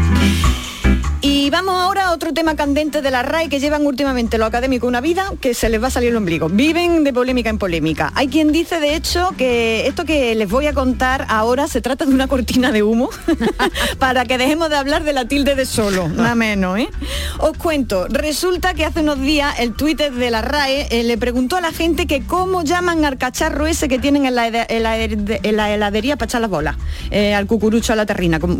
[1.21, 4.87] Y vamos ahora a otro tema candente de la RAE que llevan últimamente los académicos
[4.87, 6.47] una vida que se les va a salir el ombligo.
[6.47, 8.13] Viven de polémica en polémica.
[8.15, 12.05] Hay quien dice, de hecho, que esto que les voy a contar ahora se trata
[12.05, 13.09] de una cortina de humo
[13.99, 16.87] para que dejemos de hablar de la tilde de solo, nada menos, ¿eh?
[17.39, 21.57] Os cuento, resulta que hace unos días el Twitter de la RAE eh, le preguntó
[21.57, 24.97] a la gente que cómo llaman al cacharro ese que tienen en la, en la
[24.97, 26.77] hede- en la heladería para echar las bolas,
[27.11, 28.55] eh, al cucurucho, a la terrina, ¿cómo,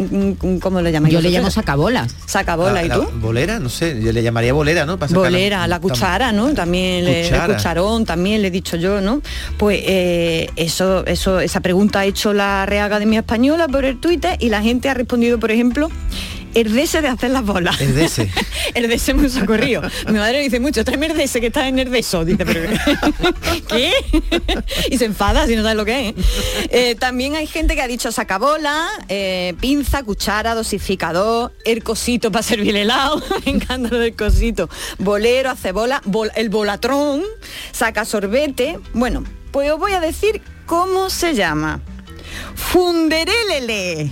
[0.60, 1.10] cómo le llaman?
[1.10, 2.14] Yo le llamo sacabolas.
[2.26, 2.49] Sacabola,
[2.84, 3.02] ¿y La- tú?
[3.02, 4.98] la bolera, no sé, yo le llamaría bolera, ¿no?
[4.98, 6.54] Para Bolera, la cuchara, ¿no?
[6.54, 9.22] También le- el cucharón, también le he dicho yo, ¿no?
[9.58, 14.36] Pues eh, eso, eso, esa pregunta ha hecho la Real Academia Española por el Twitter
[14.40, 15.90] y la gente ha respondido, por ejemplo,
[16.54, 17.80] Herdese de hacer las bolas.
[17.80, 18.30] Herdese.
[18.74, 19.82] Herdese muy socorrido.
[20.08, 22.26] Mi madre dice mucho, tráeme Herdese que está en Herdeso.
[22.26, 22.62] Dice, pero
[23.68, 23.92] ¿qué?
[24.90, 26.16] y se enfada si no sabe lo que es.
[26.72, 32.44] Eh, también hay gente que ha dicho sacabola, eh, pinza, cuchara, dosificador, el cosito para
[32.44, 33.22] servir el helado.
[33.46, 34.70] Me encanta lo del cosito.
[34.98, 37.24] Bolero, hace bola, bol- el bolatrón,
[37.72, 38.80] saca sorbete.
[38.94, 41.82] Bueno, pues os voy a decir cómo se llama.
[42.56, 44.12] Funderélele.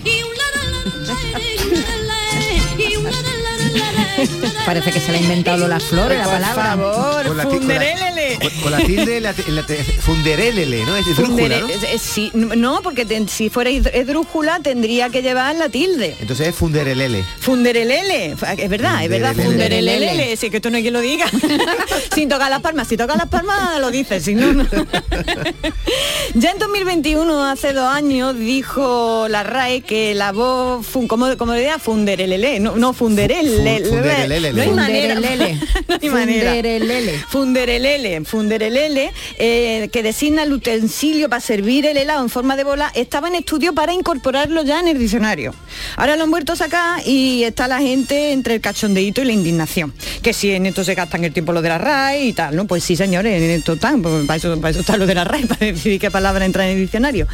[4.65, 6.63] Parece que se le ha inventado Lola Flores la Por palabra.
[6.75, 8.77] favor, Con la, ti- con la-.
[8.77, 9.63] Con, tilde, la, la,
[10.01, 10.95] funderelele, ¿no?
[10.97, 11.67] Es ¿no?
[11.99, 16.15] Sí, no, porque ten- si fuera esdrújula tendría que llevar la tilde.
[16.19, 17.23] Entonces es funderelele.
[17.39, 19.91] Funderelele, es verdad, es verdad, Funderelele.
[20.07, 21.25] funderelele, sí que esto no hay quien lo diga.
[22.15, 24.65] Sin tocar las palmas, si toca las palmas lo dices, si no, no.
[26.33, 31.53] Ya en 2021, hace dos años, dijo la RAE que la voz, fun, como, como
[31.53, 33.63] decía, funderelele, no, no funderele.
[33.83, 34.53] Fu- funderelele.
[34.53, 35.15] No hay manera.
[35.87, 36.51] No hay manera.
[36.51, 37.19] Funderelele.
[37.29, 42.91] Funderelele, funderelele, eh, que designa el utensilio para servir el helado en forma de bola,
[42.95, 45.53] estaba en estudio para incorporarlo ya en el diccionario.
[45.95, 49.33] Ahora lo han vuelto a sacar y está la gente entre el cachondeíto y la
[49.33, 49.93] indignación.
[50.21, 52.65] Que si en esto se gastan el tiempo lo de la RAE y tal, ¿no?
[52.65, 55.23] Pues sí, señores, en esto están, pues para eso, para eso está lo de la
[55.23, 57.27] RAE, para decidir qué palabra entra en el diccionario.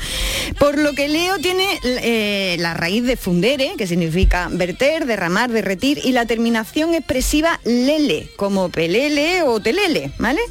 [0.60, 6.00] Por lo que leo tiene eh, la raíz de fundere, que significa verter, derramar, derretir,
[6.04, 10.42] y la terminación expresiva lele, como pelele o telele, ¿vale?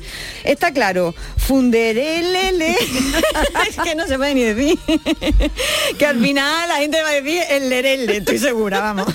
[0.45, 2.77] Está claro, funderelele,
[3.69, 4.79] es que no se puede ni decir,
[5.99, 9.07] que al final la gente va a decir el lerele, estoy segura, vamos.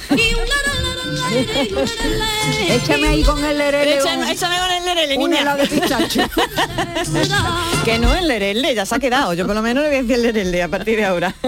[2.69, 3.97] Échame ahí con el lerele.
[3.97, 5.41] Échame, échame con el lerele, un niña.
[5.41, 6.21] helado de pistacho.
[7.85, 9.33] que no el lerele, ya se ha quedado.
[9.33, 11.35] Yo por lo menos le voy a decir el lerele a partir de ahora.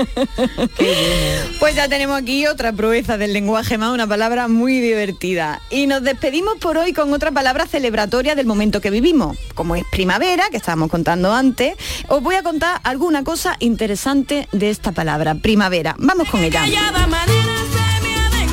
[1.59, 5.61] Pues ya tenemos aquí otra proeza del lenguaje más, una palabra muy divertida.
[5.69, 9.37] Y nos despedimos por hoy con otra palabra celebratoria del momento que vivimos.
[9.55, 11.75] Como es primavera, que estábamos contando antes,
[12.07, 15.95] os voy a contar alguna cosa interesante de esta palabra, primavera.
[15.99, 16.63] Vamos con ella.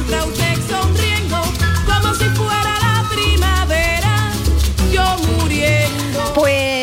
[0.09, 1.06] Callada manera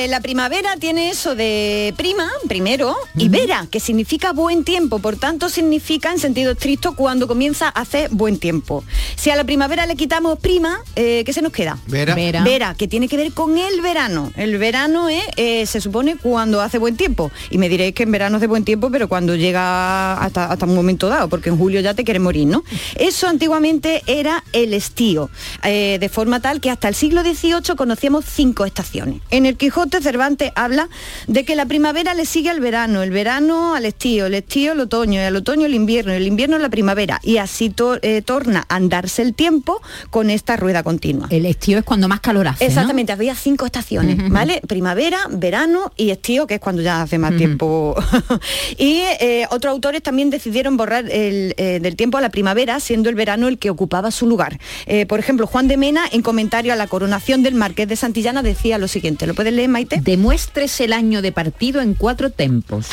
[0.04, 5.16] Pues la primavera tiene eso de prima, primero, y vera, que significa buen tiempo, por
[5.16, 8.84] tanto significa en sentido estricto cuando comienza a hacer buen tiempo.
[9.16, 11.78] Si a la primavera le quitamos prima, eh, ¿qué se nos queda?
[11.88, 12.16] Vera.
[12.16, 12.44] Vera.
[12.44, 14.34] Vera, que tiene que ver con el verano.
[14.36, 17.32] El verano es, eh, se supone, cuando hace buen tiempo.
[17.50, 20.76] Y me diréis que en verano hace buen tiempo, pero cuando llega hasta, hasta un
[20.76, 22.66] momento dado, porque en julio ya te quieres morir, ¿no?
[22.96, 25.30] Eso antiguamente era el estío,
[25.64, 29.22] eh, de forma tal que hasta el siglo XVIII conocíamos cinco estaciones.
[29.30, 30.90] En el Quijote Cervantes habla
[31.28, 34.80] de que la primavera le sigue al verano, el verano al estío, el estío al
[34.80, 37.20] otoño, y al otoño el invierno, el invierno la primavera.
[37.24, 41.28] Y así to- eh, torna a andarse el tiempo con esta rueda continua.
[41.30, 42.70] El estío es cuando más calor hace, ¿no?
[42.70, 44.62] Exactamente, había cinco estaciones, ¿vale?
[44.68, 47.96] Primavera, verano y estío, que es cuando ya hace más tiempo.
[48.78, 53.10] y eh, otros autores también decidieron borrar el, eh, del tiempo a la primavera, siendo
[53.10, 54.60] el verano el que ocupaba su lugar.
[55.08, 58.78] Por ejemplo, Juan de Mena, en comentario a la coronación del Marqués de Santillana, decía
[58.78, 59.83] lo siguiente, ¿lo puedes leer, Maite?
[59.86, 62.88] Demuestres el año de partido en cuatro tempos.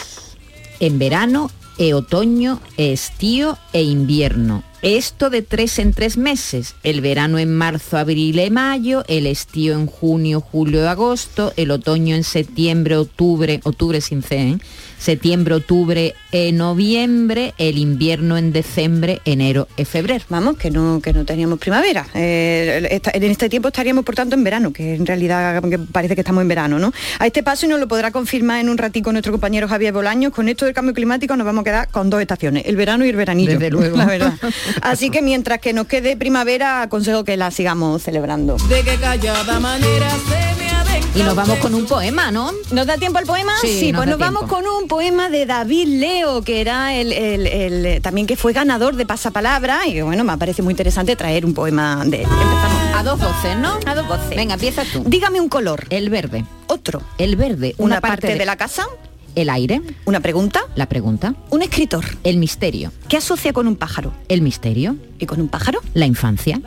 [0.80, 4.62] En verano, e otoño, e estío e invierno.
[4.82, 6.74] Esto de tres en tres meses.
[6.82, 12.14] El verano en marzo, abril y mayo, el estío en junio, julio agosto, el otoño
[12.14, 14.58] en septiembre, octubre, octubre sin ¿eh?
[15.00, 20.24] Septiembre, octubre, e noviembre, el invierno en diciembre, enero y febrero.
[20.28, 22.06] Vamos, que no, que no teníamos primavera.
[22.14, 26.14] Eh, esta- en este tiempo estaríamos, por tanto, en verano, que en realidad que parece
[26.14, 26.92] que estamos en verano, ¿no?
[27.18, 30.32] A este paso, y nos lo podrá confirmar en un ratico nuestro compañero Javier Bolaños,
[30.32, 33.08] con esto del cambio climático nos vamos a quedar con dos estaciones, el verano y
[33.08, 33.52] el veranillo.
[33.52, 33.96] Desde luego.
[33.96, 34.34] La verdad.
[34.82, 38.56] Así que mientras que nos quede primavera, aconsejo que la sigamos celebrando.
[38.68, 40.69] de que callada manera se me adentra
[41.14, 42.52] Y nos vamos con un poema, ¿no?
[42.70, 43.52] ¿Nos da tiempo al poema?
[43.60, 47.46] Sí, nos pues nos vamos con un poema de David Leo, que era el, el-
[47.48, 51.52] el, también que fue ganador de Pasapalabra, y bueno, me parece muy interesante traer un
[51.52, 52.28] poema de él.
[52.30, 52.96] Empezamos.
[52.96, 53.78] A dos voces, ¿no?
[53.86, 54.36] A dos voces.
[54.36, 55.02] Venga, empieza tú.
[55.04, 55.86] Dígame un color.
[55.90, 56.44] El verde.
[56.68, 57.02] Otro.
[57.18, 57.74] El verde.
[57.78, 58.44] Una, parte, de...
[58.44, 58.86] la casa.
[59.34, 59.80] El aire.
[60.04, 60.60] Una pregunta.
[60.76, 61.34] La pregunta.
[61.50, 62.04] Un escritor.
[62.24, 62.92] El misterio.
[63.08, 64.12] ¿Qué asocia con un pájaro?
[64.28, 64.96] El misterio.
[65.18, 65.80] ¿Y con un pájaro?
[65.94, 66.60] La infancia.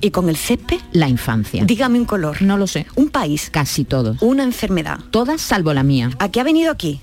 [0.00, 0.78] ¿Y con el césped?
[0.92, 1.64] La infancia.
[1.64, 2.42] Dígame un color.
[2.42, 2.86] No lo sé.
[2.94, 3.50] Un país.
[3.50, 4.20] Casi todos.
[4.22, 5.00] Una enfermedad.
[5.10, 6.10] Todas salvo la mía.
[6.18, 7.00] ¿A qué ha venido aquí?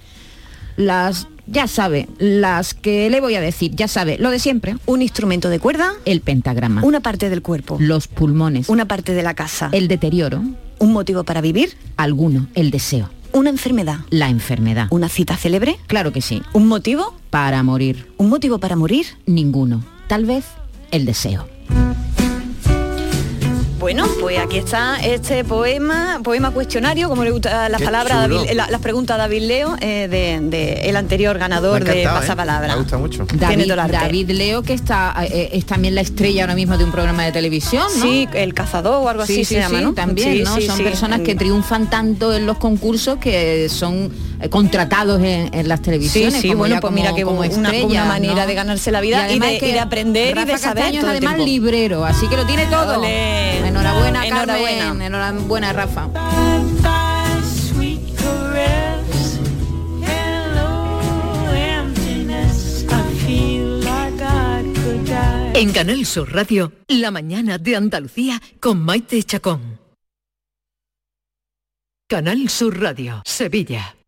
[0.78, 4.76] Las, ya sabe, las que le voy a decir, ya sabe, lo de siempre.
[4.86, 5.94] Un instrumento de cuerda.
[6.06, 6.84] El pentagrama.
[6.84, 7.78] Una parte del cuerpo.
[7.80, 8.70] Los pulmones.
[8.70, 9.70] Una parte de la casa.
[9.72, 10.44] El deterioro.
[10.80, 11.78] Un motivo para vivir.
[11.98, 12.48] Alguno.
[12.56, 13.10] El deseo.
[13.32, 14.00] Una enfermedad.
[14.10, 14.88] La enfermedad.
[14.92, 15.78] Una cita célebre.
[15.88, 16.42] Claro que sí.
[16.54, 17.14] Un motivo.
[17.30, 18.08] Para morir.
[18.18, 19.06] Un motivo para morir.
[19.26, 19.84] Ninguno.
[20.08, 20.46] Tal vez
[20.92, 21.55] el deseo.
[23.86, 28.38] Bueno, pues aquí está este poema, poema cuestionario, como le gusta las Qué palabras, chulo.
[28.40, 32.06] David- la- las preguntas a David Leo, eh, de, de el anterior ganador de ¿eh?
[32.06, 32.70] Pasapalabra.
[32.70, 33.28] Me gusta mucho.
[33.36, 37.32] David, Leo, que está eh, es también la estrella ahora mismo de un programa de
[37.32, 38.06] televisión, ¿no?
[38.08, 40.56] Sí, el cazador o algo así Sí, se sí, llama, también, Sí, ¿no?
[40.56, 40.84] sí, son sí.
[40.84, 44.10] personas que triunfan tanto en los concursos que son
[44.42, 46.42] eh, contratados en, las televisiones.
[46.42, 49.80] Sí, bueno, pues mira que como una, una manera de ganarse la vida y, de,
[49.80, 50.96] aprender y de saber.
[50.96, 53.04] Es además librero, así que lo tiene todo.
[53.04, 55.06] Enhorabuena, enhorabuena.
[55.06, 56.10] Enhorabuena, Rafa.
[65.58, 69.80] En Canal Sur Radio, la mañana de Andalucía con Maite Chacón.
[72.10, 73.95] Canal Sur Radio, Sevilla.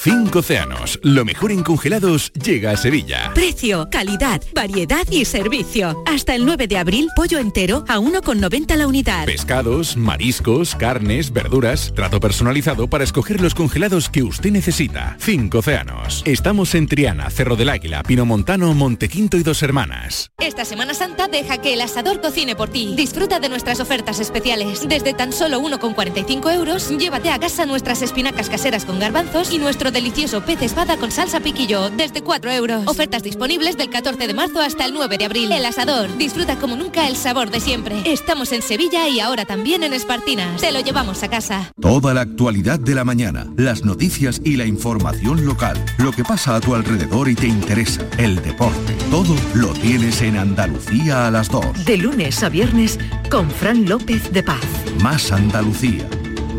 [0.00, 3.32] Cinco océanos, lo mejor en congelados llega a Sevilla.
[3.34, 6.04] Precio, calidad, variedad y servicio.
[6.06, 9.26] Hasta el 9 de abril, pollo entero a 1,90 la unidad.
[9.26, 15.16] Pescados, mariscos, carnes, verduras, trato personalizado para escoger los congelados que usted necesita.
[15.18, 16.22] Cinco océanos.
[16.26, 20.30] Estamos en Triana, Cerro del Águila, Pinomontano, Montequinto y Dos Hermanas.
[20.38, 22.94] Esta Semana Santa deja que el asador cocine por ti.
[22.96, 24.88] Disfruta de nuestras ofertas especiales.
[24.88, 29.87] Desde tan solo 1,45 euros, llévate a casa nuestras espinacas caseras con garbanzos y nuestro
[29.90, 32.86] delicioso pez espada con salsa piquillo desde 4 euros.
[32.86, 35.52] Ofertas disponibles del 14 de marzo hasta el 9 de abril.
[35.52, 36.16] El asador.
[36.16, 38.02] Disfruta como nunca el sabor de siempre.
[38.04, 40.60] Estamos en Sevilla y ahora también en Espartinas.
[40.60, 41.72] Te lo llevamos a casa.
[41.80, 46.56] Toda la actualidad de la mañana, las noticias y la información local, lo que pasa
[46.56, 51.48] a tu alrededor y te interesa, el deporte, todo lo tienes en Andalucía a las
[51.48, 51.84] 2.
[51.84, 52.98] De lunes a viernes
[53.30, 54.64] con Fran López de Paz.
[55.02, 56.08] Más Andalucía,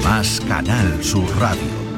[0.03, 1.88] más Canal Sur Radio.